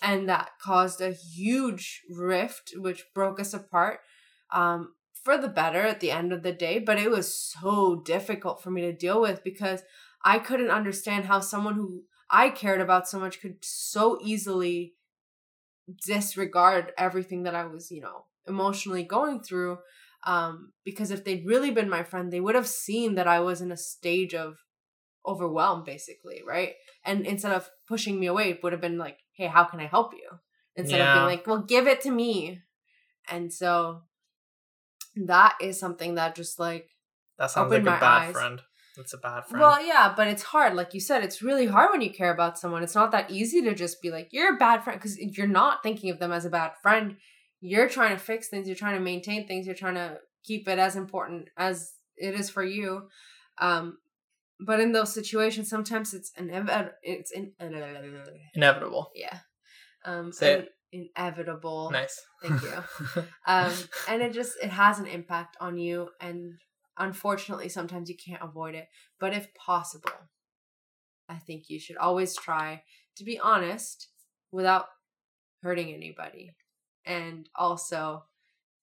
And 0.00 0.28
that 0.28 0.50
caused 0.60 1.00
a 1.00 1.12
huge 1.12 2.02
rift 2.10 2.72
which 2.76 3.04
broke 3.14 3.40
us 3.40 3.54
apart. 3.54 4.00
Um 4.50 4.94
for 5.12 5.38
the 5.38 5.48
better 5.48 5.82
at 5.82 6.00
the 6.00 6.10
end 6.10 6.32
of 6.32 6.42
the 6.42 6.52
day, 6.52 6.80
but 6.80 6.98
it 6.98 7.10
was 7.10 7.32
so 7.32 8.02
difficult 8.04 8.62
for 8.62 8.70
me 8.70 8.80
to 8.82 8.92
deal 8.92 9.20
with 9.20 9.44
because 9.44 9.82
I 10.24 10.38
couldn't 10.38 10.70
understand 10.70 11.26
how 11.26 11.40
someone 11.40 11.74
who 11.74 12.04
I 12.28 12.48
cared 12.48 12.80
about 12.80 13.08
so 13.08 13.20
much 13.20 13.40
could 13.40 13.58
so 13.60 14.18
easily 14.20 14.94
disregard 16.04 16.92
everything 16.96 17.42
that 17.44 17.54
I 17.54 17.66
was, 17.66 17.90
you 17.90 18.00
know, 18.00 18.24
emotionally 18.48 19.04
going 19.04 19.40
through. 19.40 19.78
Um, 20.24 20.72
because 20.84 21.10
if 21.10 21.24
they'd 21.24 21.44
really 21.46 21.70
been 21.70 21.88
my 21.88 22.04
friend, 22.04 22.32
they 22.32 22.40
would 22.40 22.54
have 22.54 22.68
seen 22.68 23.16
that 23.16 23.26
I 23.26 23.40
was 23.40 23.60
in 23.60 23.72
a 23.72 23.76
stage 23.76 24.34
of 24.34 24.58
overwhelmed 25.24 25.84
basically 25.84 26.42
right 26.44 26.72
and 27.04 27.24
instead 27.26 27.52
of 27.52 27.70
pushing 27.86 28.18
me 28.18 28.26
away 28.26 28.50
it 28.50 28.60
would 28.60 28.72
have 28.72 28.80
been 28.82 28.98
like 28.98 29.18
hey 29.34 29.46
how 29.46 29.62
can 29.62 29.78
i 29.78 29.86
help 29.86 30.12
you 30.14 30.28
instead 30.74 31.00
of 31.00 31.14
being 31.14 31.26
like 31.26 31.46
well 31.46 31.62
give 31.62 31.86
it 31.86 32.00
to 32.00 32.10
me 32.10 32.58
and 33.30 33.52
so 33.52 34.02
that 35.14 35.54
is 35.60 35.78
something 35.78 36.16
that 36.16 36.34
just 36.34 36.58
like 36.58 36.88
That 37.38 37.50
sounds 37.50 37.70
like 37.70 37.82
a 37.82 37.84
bad 37.84 38.02
eyes. 38.02 38.32
friend. 38.32 38.60
That's 38.96 39.14
a 39.14 39.18
bad 39.18 39.46
friend. 39.46 39.60
well 39.60 39.84
yeah 39.86 40.12
but 40.16 40.26
it's 40.26 40.42
hard 40.42 40.74
like 40.74 40.92
you 40.92 41.00
said 41.00 41.22
it's 41.22 41.40
really 41.40 41.66
hard 41.66 41.90
when 41.92 42.02
you 42.02 42.10
care 42.10 42.32
about 42.34 42.58
someone 42.58 42.82
it's 42.82 42.94
not 42.94 43.12
that 43.12 43.30
easy 43.30 43.62
to 43.62 43.74
just 43.74 44.02
be 44.02 44.10
like 44.10 44.28
you're 44.32 44.54
a 44.54 44.58
bad 44.58 44.82
friend 44.82 44.98
because 45.00 45.16
you're 45.18 45.46
not 45.46 45.82
thinking 45.82 46.10
of 46.10 46.18
them 46.18 46.32
as 46.32 46.44
a 46.44 46.50
bad 46.50 46.72
friend 46.82 47.16
you're 47.62 47.88
trying 47.88 48.10
to 48.16 48.22
fix 48.22 48.48
things 48.48 48.66
you're 48.66 48.76
trying 48.76 48.96
to 48.96 49.00
maintain 49.00 49.46
things 49.46 49.64
you're 49.66 49.74
trying 49.74 49.94
to 49.94 50.18
keep 50.44 50.66
it 50.68 50.78
as 50.78 50.96
important 50.96 51.48
as 51.56 51.92
it 52.16 52.34
is 52.34 52.50
for 52.50 52.64
you. 52.64 53.08
Um 53.58 53.98
but 54.60 54.80
in 54.80 54.92
those 54.92 55.14
situations 55.14 55.70
sometimes 55.70 56.12
it's 56.12 56.30
inevitable 56.36 56.92
it's 57.02 57.30
in 57.30 57.52
Inevitable. 58.54 59.10
yeah. 59.14 59.38
Um 60.04 60.32
Say 60.32 60.54
and 60.54 60.68
inevitable. 61.16 61.90
Nice. 61.92 62.20
thank 62.42 62.60
you. 62.62 63.22
Um 63.46 63.72
and 64.08 64.20
it 64.22 64.32
just 64.32 64.52
it 64.62 64.70
has 64.70 64.98
an 64.98 65.06
impact 65.06 65.56
on 65.60 65.78
you 65.78 66.08
and 66.20 66.54
unfortunately 66.98 67.68
sometimes 67.68 68.10
you 68.10 68.16
can't 68.16 68.42
avoid 68.42 68.74
it. 68.74 68.88
But 69.20 69.32
if 69.34 69.54
possible 69.54 70.10
i 71.28 71.36
think 71.36 71.70
you 71.70 71.78
should 71.78 71.96
always 71.96 72.34
try 72.36 72.82
to 73.16 73.24
be 73.24 73.38
honest 73.38 74.08
without 74.50 74.86
hurting 75.62 75.94
anybody 75.94 76.50
and 77.04 77.48
also 77.54 78.24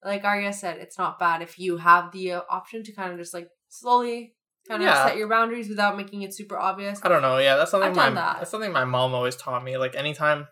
like 0.04 0.24
arya 0.24 0.54
said 0.54 0.78
it's 0.78 0.98
not 0.98 1.20
bad 1.20 1.42
if 1.42 1.60
you 1.60 1.78
have 1.78 2.12
the 2.12 2.32
uh, 2.34 2.42
option 2.50 2.84
to 2.84 2.92
kind 2.94 3.12
of 3.12 3.18
just 3.20 3.34
like 3.34 3.50
slowly 3.70 4.36
kind 4.68 4.82
of 4.82 4.88
Yeah. 4.88 5.06
set 5.08 5.18
your 5.18 5.28
boundaries 5.28 5.70
without 5.70 5.98
making 5.98 6.22
it 6.22 6.34
super 6.34 6.58
obvious 6.58 7.00
I 7.04 7.10
don't 7.10 7.22
know. 7.22 7.38
Yeah, 7.38 7.56
that's 7.58 7.72
something 7.72 7.90
I've 7.90 7.96
my 7.96 8.10
that. 8.12 8.38
that's 8.40 8.52
something 8.52 8.72
my 8.72 8.86
mom 8.86 9.14
always 9.14 9.36
taught 9.36 9.64
me. 9.64 9.78
Like 9.78 9.96
anytime 9.96 10.48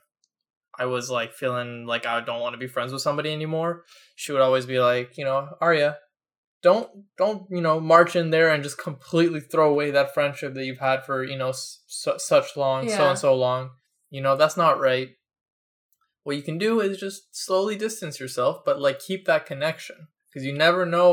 I 0.80 0.86
was 0.86 1.10
like 1.10 1.34
feeling 1.34 1.86
like 1.86 2.06
I 2.06 2.21
don't 2.21 2.39
want 2.39 2.53
to 2.53 2.58
be 2.60 2.67
friends 2.67 2.93
with 2.93 3.01
somebody 3.01 3.32
anymore, 3.34 3.84
she 4.15 4.32
would 4.32 4.41
always 4.41 4.65
be 4.65 4.80
like, 4.80 5.17
you 5.17 5.25
know, 5.25 5.49
Arya, 5.60 5.97
don't 6.63 6.89
don't 7.17 7.43
you 7.49 7.62
know 7.62 7.80
march 7.80 8.15
in 8.15 8.30
there 8.32 8.49
and 8.51 8.63
just 8.63 8.77
completely 8.77 9.39
throw 9.39 9.69
away 9.69 9.91
that 9.91 10.13
friendship 10.13 10.53
that 10.56 10.65
you've 10.65 10.80
had 10.80 11.03
for 11.06 11.23
you 11.23 11.38
know 11.38 11.49
s- 11.49 11.84
su- 11.88 12.17
such 12.19 12.56
long, 12.58 12.88
so 12.89 13.10
and 13.10 13.17
so 13.19 13.36
long. 13.36 13.71
You 14.10 14.21
know 14.21 14.36
that's 14.38 14.58
not 14.58 14.80
right. 14.80 15.10
What 16.28 16.36
you 16.36 16.44
can 16.44 16.58
do 16.58 16.82
is 16.82 16.98
just 16.98 17.34
slowly 17.46 17.78
distance 17.78 18.20
yourself, 18.20 18.56
but 18.66 18.82
like 18.82 19.00
keep 19.00 19.26
that 19.28 19.46
connection 19.46 20.10
because 20.28 20.46
you 20.46 20.52
never 20.54 20.86
know 20.86 21.12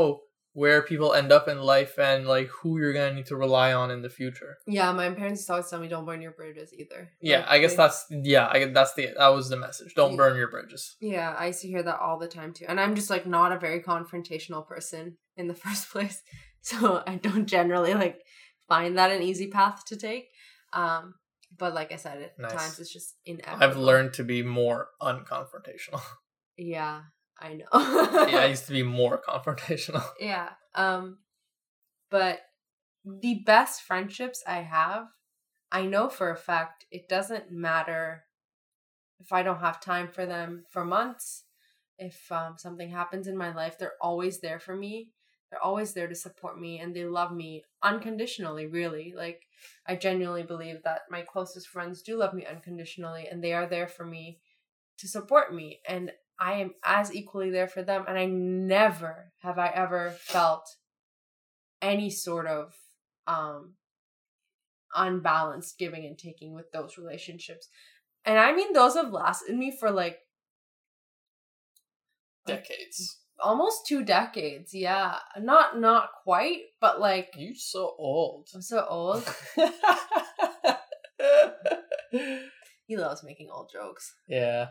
where 0.51 0.81
people 0.81 1.13
end 1.13 1.31
up 1.31 1.47
in 1.47 1.59
life 1.61 1.97
and 1.97 2.27
like 2.27 2.47
who 2.57 2.77
you're 2.79 2.91
gonna 2.91 3.13
need 3.13 3.25
to 3.27 3.37
rely 3.37 3.71
on 3.71 3.91
in 3.91 4.01
the 4.01 4.09
future. 4.09 4.53
yeah 4.67 4.91
my 4.91 5.09
parents 5.21 5.49
always 5.49 5.69
tell 5.69 5.79
me 5.79 5.87
don't 5.87 6.05
burn 6.09 6.21
your 6.21 6.31
bridges 6.39 6.69
either 6.81 7.01
Yeah, 7.21 7.39
Like, 7.39 7.47
I 7.53 7.59
guess 7.59 7.71
they- 7.71 7.77
that's 7.83 7.99
yeah, 8.33 8.45
I 8.55 8.65
that's 8.77 8.93
the 8.95 9.05
that 9.17 9.29
was 9.37 9.47
the 9.49 9.57
message. 9.65 9.91
Don't 9.95 10.11
Yeah. 10.11 10.17
burn 10.21 10.35
your 10.41 10.49
bridges. 10.55 10.83
Yeah, 10.99 11.29
I 11.41 11.47
used 11.47 11.61
to 11.61 11.69
hear 11.73 11.83
that 11.83 11.99
all 12.05 12.17
the 12.19 12.27
time 12.39 12.51
too. 12.53 12.65
And 12.69 12.77
I'm 12.81 12.93
just 12.99 13.09
like 13.15 13.25
not 13.37 13.53
a 13.53 13.59
very 13.67 13.79
confrontational 13.91 14.63
person 14.73 15.03
in 15.39 15.47
the 15.47 15.55
first 15.65 15.89
place. 15.93 16.17
So 16.61 17.03
I 17.11 17.15
don't 17.27 17.45
generally 17.57 17.93
like 17.93 18.17
find 18.67 18.97
that 18.97 19.11
an 19.15 19.21
easy 19.29 19.47
path 19.47 19.77
to 19.89 19.95
take. 20.09 20.25
Um 20.73 21.03
but 21.57 21.73
like 21.73 21.91
I 21.91 21.97
said, 21.97 22.21
at 22.21 22.39
Nice. 22.39 22.51
times 22.51 22.79
it's 22.79 22.91
just 22.91 23.15
inevitable. 23.25 23.63
I've 23.63 23.77
learned 23.77 24.13
to 24.13 24.23
be 24.23 24.43
more 24.43 24.89
unconfrontational. 25.01 26.01
Yeah, 26.57 27.01
I 27.37 27.55
know. 27.55 27.65
yeah, 27.73 28.39
I 28.39 28.45
used 28.49 28.67
to 28.67 28.71
be 28.71 28.83
more 28.83 29.21
confrontational. 29.21 30.07
yeah. 30.21 30.51
Um 30.73 31.17
but 32.09 32.39
the 33.03 33.43
best 33.45 33.81
friendships 33.81 34.41
I 34.47 34.61
have, 34.61 35.07
I 35.69 35.85
know 35.85 36.07
for 36.07 36.31
a 36.31 36.37
fact 36.37 36.85
it 36.91 37.09
doesn't 37.09 37.51
matter 37.51 38.23
if 39.19 39.33
I 39.33 39.43
don't 39.43 39.59
have 39.59 39.81
time 39.81 40.07
for 40.07 40.25
them 40.25 40.63
for 40.71 40.85
months, 40.85 41.43
if 41.97 42.31
um, 42.31 42.55
something 42.57 42.89
happens 42.89 43.27
in 43.27 43.37
my 43.37 43.53
life, 43.53 43.77
they're 43.77 43.93
always 44.01 44.39
there 44.39 44.59
for 44.59 44.75
me. 44.75 45.11
They're 45.49 45.63
always 45.63 45.93
there 45.93 46.07
to 46.07 46.15
support 46.15 46.59
me 46.59 46.79
and 46.79 46.95
they 46.95 47.05
love 47.05 47.31
me 47.31 47.63
unconditionally 47.83 48.65
really 48.65 49.13
like 49.15 49.43
i 49.87 49.95
genuinely 49.95 50.43
believe 50.43 50.81
that 50.83 51.01
my 51.09 51.21
closest 51.21 51.67
friends 51.67 52.01
do 52.01 52.17
love 52.17 52.33
me 52.33 52.45
unconditionally 52.45 53.27
and 53.29 53.43
they 53.43 53.53
are 53.53 53.67
there 53.67 53.87
for 53.87 54.05
me 54.05 54.39
to 54.97 55.07
support 55.07 55.53
me 55.53 55.79
and 55.87 56.11
i 56.39 56.53
am 56.53 56.71
as 56.83 57.13
equally 57.13 57.49
there 57.49 57.67
for 57.67 57.83
them 57.83 58.03
and 58.07 58.17
i 58.17 58.25
never 58.25 59.31
have 59.39 59.57
i 59.57 59.67
ever 59.67 60.11
felt 60.19 60.67
any 61.81 62.09
sort 62.09 62.47
of 62.47 62.73
um 63.27 63.73
unbalanced 64.95 65.77
giving 65.77 66.05
and 66.05 66.17
taking 66.17 66.53
with 66.53 66.71
those 66.71 66.97
relationships 66.97 67.67
and 68.23 68.39
i 68.39 68.53
mean 68.53 68.73
those 68.73 68.95
have 68.95 69.11
lasted 69.11 69.55
me 69.55 69.75
for 69.77 69.91
like 69.91 70.19
Decades. 72.45 73.24
Almost 73.39 73.85
two 73.85 74.03
decades 74.03 74.73
yeah 74.73 75.17
not 75.39 75.79
not 75.79 76.09
quite 76.23 76.61
but 76.79 76.99
like 76.99 77.33
you're 77.37 77.53
so 77.55 77.93
old. 77.97 78.47
i'm 78.55 78.61
so 78.61 78.85
old 78.89 79.23
he 82.87 82.97
loves 82.97 83.23
making 83.23 83.49
old 83.51 83.69
jokes 83.71 84.15
yeah. 84.27 84.67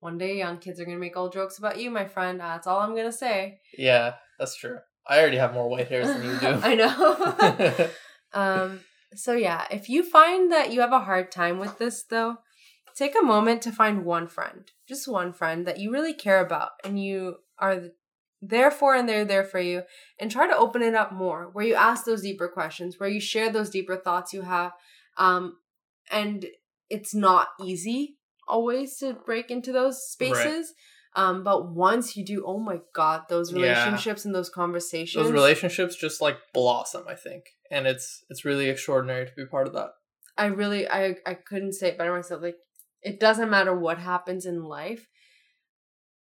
one 0.00 0.18
day 0.18 0.36
young 0.36 0.58
kids 0.58 0.78
are 0.80 0.84
gonna 0.84 0.98
make 0.98 1.16
old 1.16 1.32
jokes 1.32 1.58
about 1.58 1.80
you 1.80 1.90
my 1.90 2.06
friend 2.06 2.40
Uh, 2.40 2.48
that's 2.48 2.66
all 2.66 2.80
i'm 2.80 2.94
gonna 2.94 3.12
say 3.12 3.60
Yeah, 3.76 4.14
that's 4.38 4.56
true. 4.56 4.78
I 5.06 5.18
already 5.20 5.38
have 5.38 5.54
more 5.54 5.68
white 5.68 5.88
hairs 5.88 6.06
than 6.06 6.22
you 6.24 6.38
do. 6.38 6.46
i 6.62 6.74
know 6.74 7.90
um 8.34 8.80
so 9.14 9.32
yeah 9.32 9.66
if 9.70 9.88
you 9.88 10.02
find 10.02 10.52
that 10.52 10.72
you 10.72 10.80
have 10.80 10.92
a 10.92 11.00
hard 11.00 11.30
time 11.32 11.58
with 11.58 11.78
this 11.78 12.04
though 12.04 12.36
take 12.94 13.14
a 13.20 13.24
moment 13.24 13.62
to 13.62 13.72
find 13.72 14.04
one 14.04 14.28
friend 14.28 14.70
just 14.86 15.08
one 15.08 15.32
friend 15.32 15.66
that 15.66 15.78
you 15.78 15.90
really 15.90 16.14
care 16.14 16.44
about 16.44 16.70
and 16.84 17.02
you 17.02 17.36
are 17.58 17.80
there 18.42 18.70
for 18.72 18.94
and 18.94 19.08
they're 19.08 19.24
there 19.24 19.44
for 19.44 19.60
you 19.60 19.82
and 20.18 20.28
try 20.30 20.48
to 20.48 20.56
open 20.56 20.82
it 20.82 20.94
up 20.94 21.12
more 21.12 21.48
where 21.52 21.64
you 21.64 21.74
ask 21.74 22.04
those 22.04 22.22
deeper 22.22 22.48
questions 22.48 22.98
where 22.98 23.08
you 23.08 23.20
share 23.20 23.50
those 23.50 23.70
deeper 23.70 23.96
thoughts 23.96 24.32
you 24.32 24.42
have 24.42 24.72
um 25.16 25.56
and 26.10 26.46
it's 26.90 27.14
not 27.14 27.48
easy 27.62 28.16
always 28.48 28.96
to 28.98 29.12
break 29.12 29.50
into 29.52 29.70
those 29.70 30.02
spaces 30.10 30.74
um 31.14 31.44
but 31.44 31.70
once 31.70 32.16
you 32.16 32.24
do 32.24 32.42
oh 32.44 32.58
my 32.58 32.80
god 32.92 33.22
those 33.28 33.52
Yeah. 33.52 33.60
relationships 33.62 34.24
and 34.24 34.34
those 34.34 34.50
conversations 34.50 35.22
Those 35.22 35.32
relationships 35.32 35.94
just 35.94 36.20
like 36.20 36.36
blossom, 36.52 37.04
I 37.08 37.14
think, 37.14 37.44
and 37.70 37.86
it's 37.86 38.24
it's 38.28 38.44
really 38.44 38.68
extraordinary 38.68 39.26
to 39.26 39.32
be 39.36 39.46
part 39.46 39.68
of 39.68 39.72
that. 39.74 39.90
I 40.36 40.46
really 40.46 40.88
I 40.88 41.16
I 41.24 41.34
couldn't 41.34 41.74
say 41.74 41.88
it 41.88 41.98
better 41.98 42.12
myself. 42.12 42.42
Like 42.42 42.56
it 43.02 43.20
doesn't 43.20 43.50
matter 43.50 43.74
what 43.78 43.98
happens 43.98 44.46
in 44.46 44.64
life. 44.64 45.06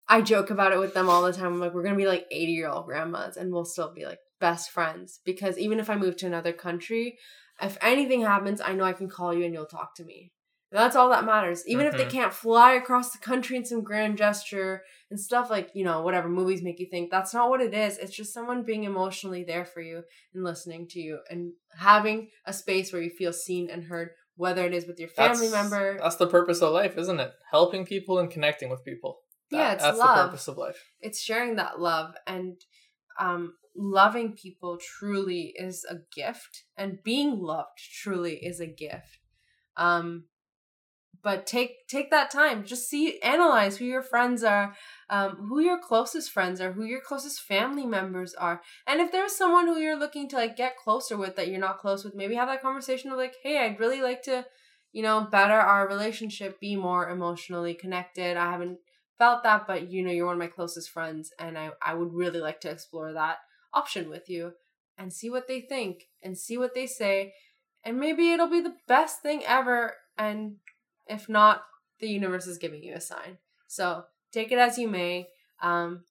I 0.08 0.22
joke 0.22 0.50
about 0.50 0.72
it 0.72 0.78
with 0.78 0.94
them 0.94 1.08
all 1.08 1.22
the 1.22 1.32
time. 1.32 1.46
I'm 1.54 1.60
like, 1.60 1.74
we're 1.74 1.82
gonna 1.82 1.96
be 1.96 2.06
like 2.06 2.26
80 2.30 2.52
year 2.52 2.68
old 2.68 2.86
grandmas 2.86 3.36
and 3.36 3.52
we'll 3.52 3.64
still 3.64 3.92
be 3.92 4.06
like 4.06 4.20
best 4.40 4.70
friends. 4.70 5.20
Because 5.24 5.58
even 5.58 5.78
if 5.80 5.90
I 5.90 5.96
move 5.96 6.16
to 6.18 6.26
another 6.26 6.52
country, 6.52 7.18
if 7.60 7.76
anything 7.82 8.22
happens, 8.22 8.60
I 8.60 8.72
know 8.72 8.84
I 8.84 8.92
can 8.92 9.08
call 9.08 9.34
you 9.34 9.44
and 9.44 9.52
you'll 9.52 9.66
talk 9.66 9.94
to 9.96 10.04
me. 10.04 10.32
And 10.70 10.78
that's 10.78 10.96
all 10.96 11.08
that 11.10 11.24
matters. 11.24 11.66
Even 11.66 11.86
if 11.86 11.96
they 11.96 12.04
Mhm. 12.04 12.10
can't 12.10 12.32
fly 12.32 12.74
across 12.74 13.10
the 13.10 13.18
country 13.18 13.56
in 13.56 13.64
some 13.64 13.82
grand 13.82 14.18
gesture 14.18 14.82
and 15.10 15.18
stuff 15.18 15.48
like, 15.50 15.70
you 15.74 15.82
know, 15.82 16.02
whatever 16.02 16.28
movies 16.28 16.62
make 16.62 16.78
you 16.78 16.86
think, 16.90 17.10
that's 17.10 17.32
not 17.32 17.48
what 17.48 17.62
it 17.62 17.72
is. 17.72 17.96
It's 17.98 18.14
just 18.14 18.34
someone 18.34 18.62
being 18.64 18.84
emotionally 18.84 19.44
there 19.44 19.64
for 19.64 19.80
you 19.80 20.04
and 20.34 20.44
listening 20.44 20.86
to 20.88 21.00
you 21.00 21.20
and 21.30 21.52
having 21.78 22.28
a 22.44 22.52
space 22.52 22.92
where 22.92 23.00
you 23.02 23.08
feel 23.10 23.32
seen 23.32 23.70
and 23.70 23.84
heard, 23.84 24.10
whether 24.36 24.64
it 24.66 24.74
is 24.74 24.86
with 24.86 25.00
your 25.00 25.08
family 25.08 25.48
That's- 25.48 25.70
member. 25.70 25.98
That's 25.98 26.16
the 26.16 26.26
purpose 26.26 26.60
of 26.60 26.72
life, 26.72 26.98
isn't 26.98 27.18
it? 27.18 27.32
Helping 27.50 27.86
people 27.86 28.18
and 28.18 28.30
connecting 28.30 28.68
with 28.68 28.84
people. 28.84 29.20
That- 29.50 29.56
Yeah, 29.56 29.72
it's 29.72 29.82
that's 29.82 29.98
love. 29.98 30.16
the 30.16 30.24
purpose 30.24 30.48
of 30.48 30.56
life. 30.58 30.84
It's 31.00 31.20
sharing 31.20 31.56
that 31.56 31.80
love 31.80 32.14
and 32.26 32.56
um, 33.18 33.54
loving 33.76 34.32
people 34.32 34.78
truly 34.78 35.54
is 35.56 35.84
a 35.88 35.96
gift, 36.14 36.64
and 36.76 37.02
being 37.02 37.40
loved 37.40 37.78
truly 38.02 38.36
is 38.36 38.60
a 38.60 38.66
gift. 38.66 39.18
Um, 39.76 40.24
but 41.22 41.46
take 41.46 41.88
take 41.88 42.10
that 42.10 42.30
time. 42.30 42.64
Just 42.64 42.88
see, 42.88 43.20
analyze 43.22 43.76
who 43.76 43.84
your 43.84 44.02
friends 44.02 44.44
are, 44.44 44.74
um, 45.10 45.46
who 45.48 45.60
your 45.60 45.78
closest 45.80 46.30
friends 46.30 46.60
are, 46.60 46.72
who 46.72 46.84
your 46.84 47.00
closest 47.00 47.40
family 47.42 47.86
members 47.86 48.34
are, 48.34 48.62
and 48.86 49.00
if 49.00 49.10
there's 49.10 49.34
someone 49.36 49.66
who 49.66 49.78
you're 49.78 49.98
looking 49.98 50.28
to 50.28 50.36
like 50.36 50.56
get 50.56 50.76
closer 50.76 51.16
with 51.16 51.34
that 51.36 51.48
you're 51.48 51.58
not 51.58 51.78
close 51.78 52.04
with, 52.04 52.14
maybe 52.14 52.34
have 52.36 52.48
that 52.48 52.62
conversation 52.62 53.10
of 53.10 53.18
like, 53.18 53.34
hey, 53.42 53.58
I'd 53.58 53.80
really 53.80 54.00
like 54.00 54.22
to, 54.24 54.46
you 54.92 55.02
know, 55.02 55.22
better 55.30 55.54
our 55.54 55.88
relationship, 55.88 56.60
be 56.60 56.76
more 56.76 57.08
emotionally 57.08 57.74
connected. 57.74 58.36
I 58.36 58.52
haven't 58.52 58.78
felt 59.18 59.42
that, 59.42 59.66
but 59.66 59.88
you 59.90 60.02
know, 60.04 60.10
you're 60.12 60.26
one 60.26 60.34
of 60.36 60.38
my 60.38 60.46
closest 60.46 60.90
friends, 60.90 61.32
and 61.38 61.58
I 61.58 61.70
I 61.84 61.94
would 61.94 62.12
really 62.14 62.40
like 62.40 62.60
to 62.62 62.70
explore 62.70 63.12
that 63.12 63.38
option 63.74 64.08
with 64.08 64.28
you 64.28 64.52
and 64.96 65.12
see 65.12 65.30
what 65.30 65.46
they 65.46 65.60
think 65.60 66.04
and 66.22 66.36
see 66.36 66.56
what 66.58 66.74
they 66.74 66.86
say, 66.86 67.34
and 67.84 67.98
maybe 67.98 68.32
it'll 68.32 68.48
be 68.48 68.60
the 68.60 68.76
best 68.86 69.22
thing 69.22 69.42
ever. 69.44 69.94
And 70.16 70.56
if 71.06 71.28
not, 71.28 71.62
the 72.00 72.08
universe 72.08 72.46
is 72.46 72.58
giving 72.58 72.82
you 72.82 72.94
a 72.94 73.00
sign. 73.00 73.38
So 73.66 74.04
take 74.32 74.50
it 74.52 74.58
as 74.58 74.78
you 74.78 74.88
may. 74.88 75.28
Um, 75.62 76.04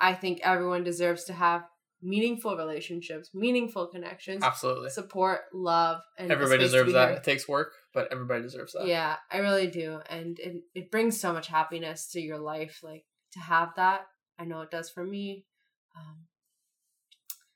I 0.00 0.14
think 0.14 0.40
everyone 0.42 0.84
deserves 0.84 1.24
to 1.24 1.32
have 1.32 1.64
meaningful 2.00 2.56
relationships, 2.56 3.30
meaningful 3.34 3.88
connections, 3.88 4.42
Absolutely. 4.44 4.90
support, 4.90 5.40
love, 5.52 6.00
and 6.16 6.30
Everybody 6.30 6.62
deserves 6.62 6.92
that. 6.92 7.08
heard. 7.08 7.16
It 7.18 7.24
takes 7.24 7.48
work, 7.48 7.72
but 7.98 8.12
everybody 8.12 8.42
deserves 8.42 8.72
that. 8.74 8.86
Yeah, 8.86 9.16
I 9.32 9.38
really 9.38 9.66
do. 9.66 10.00
And 10.08 10.38
it, 10.38 10.62
it 10.74 10.90
brings 10.92 11.20
so 11.20 11.32
much 11.32 11.48
happiness 11.48 12.08
to 12.12 12.20
your 12.20 12.38
life. 12.38 12.78
Like 12.82 13.04
to 13.32 13.40
have 13.40 13.70
that, 13.74 14.06
I 14.38 14.44
know 14.44 14.60
it 14.60 14.70
does 14.70 14.88
for 14.88 15.04
me. 15.04 15.46
Um, 15.96 16.26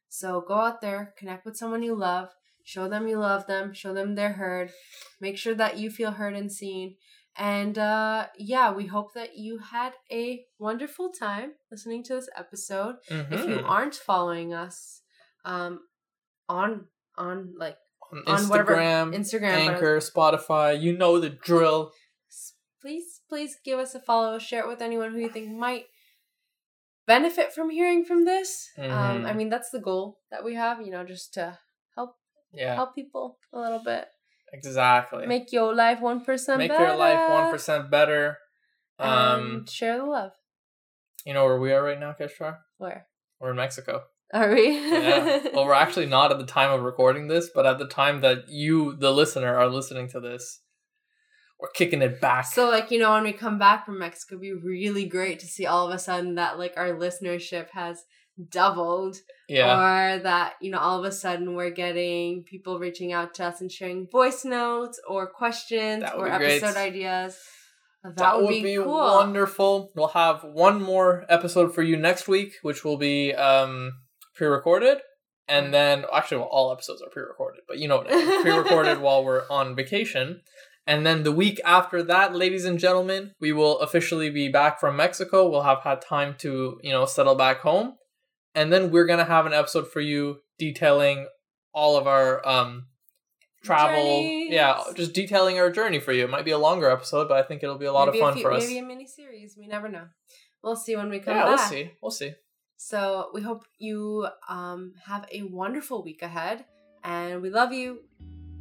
so 0.09 0.40
go 0.46 0.55
out 0.55 0.81
there, 0.81 1.14
connect 1.16 1.44
with 1.46 1.57
someone 1.57 1.83
you 1.83 1.94
love, 1.94 2.31
show 2.64 2.88
them 2.88 3.07
you 3.07 3.18
love 3.18 3.46
them, 3.46 3.72
show 3.72 3.94
them 3.94 4.14
they're 4.16 4.33
heard, 4.33 4.72
make 5.20 5.38
sure 5.38 5.55
that 5.55 5.78
you 5.78 5.90
feel 5.90 6.11
heard 6.12 6.35
and 6.35 6.50
seen. 6.50 6.96
And 7.37 7.78
uh, 7.78 8.26
yeah, 8.37 8.72
we 8.72 8.87
hope 8.87 9.14
that 9.14 9.38
you 9.38 9.59
had 9.59 9.92
a 10.11 10.44
wonderful 10.59 11.11
time 11.11 11.52
listening 11.70 12.02
to 12.05 12.14
this 12.14 12.28
episode. 12.37 12.96
If 13.09 13.46
you 13.46 13.59
Mhm. 13.59 13.64
aren't 13.68 13.94
following 13.94 14.52
us 14.52 15.02
um, 15.44 15.81
on 16.48 16.88
on 17.16 17.55
like 17.57 17.76
on 18.12 18.22
on 18.27 18.48
whatever 18.48 18.75
Instagram, 18.77 19.14
Instagram, 19.14 19.68
Anchor, 19.68 19.98
Spotify, 19.98 20.81
you 20.81 20.96
know 20.96 21.18
the 21.18 21.31
drill. 21.31 21.92
please 22.81 23.20
please 23.29 23.57
give 23.64 23.79
us 23.79 23.94
a 23.94 24.01
follow 24.01 24.38
share 24.38 24.61
it 24.62 24.68
with 24.68 24.83
anyone 24.83 25.12
who 25.12 25.18
you 25.18 25.29
think 25.31 25.51
might 25.51 25.85
benefit 27.07 27.53
from 27.53 27.70
hearing 27.70 28.05
from 28.05 28.25
this 28.25 28.68
um 28.79 28.85
Mhm. 29.22 29.25
i 29.27 29.33
mean 29.33 29.48
that's 29.48 29.70
the 29.70 29.81
goal 29.81 30.18
that 30.31 30.44
we 30.44 30.55
have 30.55 30.81
you 30.81 30.90
know 30.90 31.05
just 31.05 31.33
to 31.35 31.59
help 31.96 32.16
Yeah, 32.53 32.75
help 32.75 32.94
people 32.94 33.38
a 33.53 33.59
little 33.59 33.79
bit 33.79 34.09
exactly. 34.53 35.27
make 35.27 35.53
your 35.53 35.75
life 35.75 36.01
1% 36.01 36.59
Make 36.59 36.70
better 36.70 36.85
your 36.88 36.96
life 36.96 37.31
one 37.31 37.51
percent 37.51 37.90
better. 37.90 38.38
Um, 38.98 39.57
and 39.59 39.70
share 39.70 39.96
the 39.98 40.05
love 40.05 40.33
you 41.25 41.33
know 41.35 41.44
where 41.44 41.59
we 41.59 41.72
are 41.72 41.83
right 41.83 41.98
now, 41.98 42.12
Keshwar? 42.18 42.59
where 42.79 43.07
We're 43.40 43.51
in 43.51 43.57
Mexico. 43.57 44.05
Are 44.33 44.55
we 44.55 44.90
Yeah. 44.90 45.49
well, 45.55 45.66
we're 45.66 45.75
actually 45.75 46.07
not 46.07 46.33
at 46.33 46.38
the 46.38 46.47
time 46.47 46.71
of 46.71 46.83
recording 46.83 47.29
this, 47.29 47.51
but 47.55 47.66
at 47.66 47.79
the 47.79 47.87
time 47.87 48.21
that 48.23 48.49
you, 48.49 48.97
the 48.97 49.11
listener, 49.11 49.57
are 49.57 49.68
listening 49.68 50.09
to 50.11 50.21
this, 50.21 50.61
we're 51.61 51.71
kicking 51.71 52.03
it 52.03 52.21
back. 52.21 52.45
so 52.45 52.68
like 52.68 52.90
you 52.90 52.99
know 52.99 53.12
when 53.12 53.23
we 53.23 53.33
come 53.33 53.57
back 53.57 53.87
from 53.87 54.01
mexico 54.01 54.35
it'd 54.35 54.42
be 54.42 54.53
really 54.53 55.05
great 55.05 55.38
to 55.38 55.47
see 55.47 55.64
all 55.64 55.88
of 55.88 55.95
a 55.95 55.99
sudden 55.99 56.35
that 56.35 56.59
like 56.59 56.75
our 56.77 56.88
listenership 56.88 57.68
has 57.71 58.03
doubled 58.51 59.16
yeah, 59.49 59.77
or 60.16 60.18
that 60.18 60.55
you 60.61 60.71
know 60.71 60.79
all 60.79 60.99
of 60.99 61.05
a 61.05 61.12
sudden 61.12 61.55
we're 61.55 61.71
getting 61.71 62.42
people 62.42 62.79
reaching 62.79 63.12
out 63.12 63.35
to 63.35 63.45
us 63.45 63.61
and 63.61 63.71
sharing 63.71 64.09
voice 64.09 64.45
notes 64.45 64.99
or 65.09 65.31
questions 65.31 66.03
or 66.16 66.29
episode 66.29 66.77
ideas 66.77 67.38
that, 68.03 68.16
that 68.16 68.42
would, 68.42 68.49
be, 68.49 68.75
cool 68.77 68.87
wonderful. 68.87 69.92
We'll 69.95 70.09
have 70.09 70.42
one 70.42 70.83
more 70.83 71.25
episode 71.29 71.73
for 71.73 71.83
you 71.83 71.97
next 71.97 72.27
week, 72.27 72.55
which 72.62 72.85
will 72.85 72.97
be 72.97 73.33
um, 73.33 73.92
pre-recorded, 74.35 74.99
and 75.49 75.73
then 75.75 76.05
actually, 76.12 76.38
well, 76.38 76.49
all 76.51 76.73
episodes 76.73 77.03
are 77.03 77.11
pre-recorded, 77.11 77.62
but 77.68 77.79
you 77.79 77.88
know 77.88 77.99
what 77.99 78.12
I 78.12 78.16
mean. 78.16 78.42
pre-recorded 78.45 79.01
while 79.01 79.25
we're 79.25 79.45
on 79.51 79.75
vacation. 79.77 80.42
And 80.87 81.07
then 81.07 81.23
the 81.23 81.31
week 81.33 81.61
after 81.64 82.03
that, 82.03 82.35
ladies 82.35 82.64
and 82.64 82.79
gentlemen, 82.79 83.33
we 83.40 83.53
will 83.53 83.79
officially 83.81 84.31
be 84.31 84.49
back 84.49 84.81
from 84.81 84.97
Mexico. 84.97 85.49
We'll 85.49 85.62
have 85.62 85.83
had 85.83 86.01
time 86.01 86.35
to, 86.38 86.79
you 86.83 86.90
know, 86.90 87.05
settle 87.07 87.37
back 87.37 87.61
home. 87.61 87.95
And 88.55 88.73
then 88.73 88.90
we're 88.90 89.07
gonna 89.07 89.25
have 89.25 89.47
an 89.47 89.53
episode 89.53 89.90
for 89.90 90.01
you 90.01 90.40
detailing 90.59 91.29
all 91.73 91.97
of 91.97 92.07
our 92.07 92.47
um 92.47 92.87
travel. 93.64 94.03
Journeys. 94.03 94.53
Yeah, 94.53 94.83
just 94.97 95.12
detailing 95.12 95.59
our 95.59 95.71
journey 95.71 96.01
for 96.01 96.12
you. 96.12 96.25
It 96.25 96.31
might 96.31 96.45
be 96.45 96.51
a 96.51 96.59
longer 96.59 96.90
episode, 96.90 97.29
but 97.29 97.37
I 97.37 97.42
think 97.47 97.62
it'll 97.62 97.79
be 97.79 97.87
a 97.87 97.92
lot 97.92 98.07
maybe 98.07 98.18
of 98.18 98.23
fun 98.25 98.35
few- 98.35 98.42
for 98.42 98.53
us. 98.53 98.62
maybe 98.64 98.79
a 98.79 98.83
mini 98.83 99.07
series 99.07 99.55
we 99.57 99.66
never 99.68 99.88
know 99.88 100.07
we'll 100.62 100.77
see 100.77 100.97
when 100.97 101.11
we 101.11 101.18
come 101.18 101.35
Yeah, 101.37 101.45
back 101.45 101.59
we'll 101.59 101.68
see. 101.68 101.90
We'll 102.03 102.11
see. 102.11 102.33
So 102.83 103.31
we 103.33 103.40
hope 103.42 103.64
you 103.79 104.27
um 104.49 104.92
have 105.07 105.25
a 105.31 105.42
wonderful 105.45 106.03
week 106.03 106.21
ahead 106.23 106.64
and 107.05 107.40
we 107.40 107.49
love 107.49 107.73
you 107.73 108.01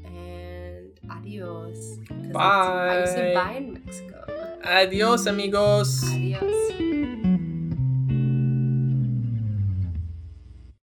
and 0.05 0.93
adios. 1.09 1.97
how 2.35 2.99
you 2.99 3.07
say 3.07 3.33
Bye. 3.33 3.43
bye 3.43 3.53
in 3.57 3.73
mexico 3.73 4.17
Adios, 4.63 5.25
amigos. 5.25 6.03
adios 6.13 6.90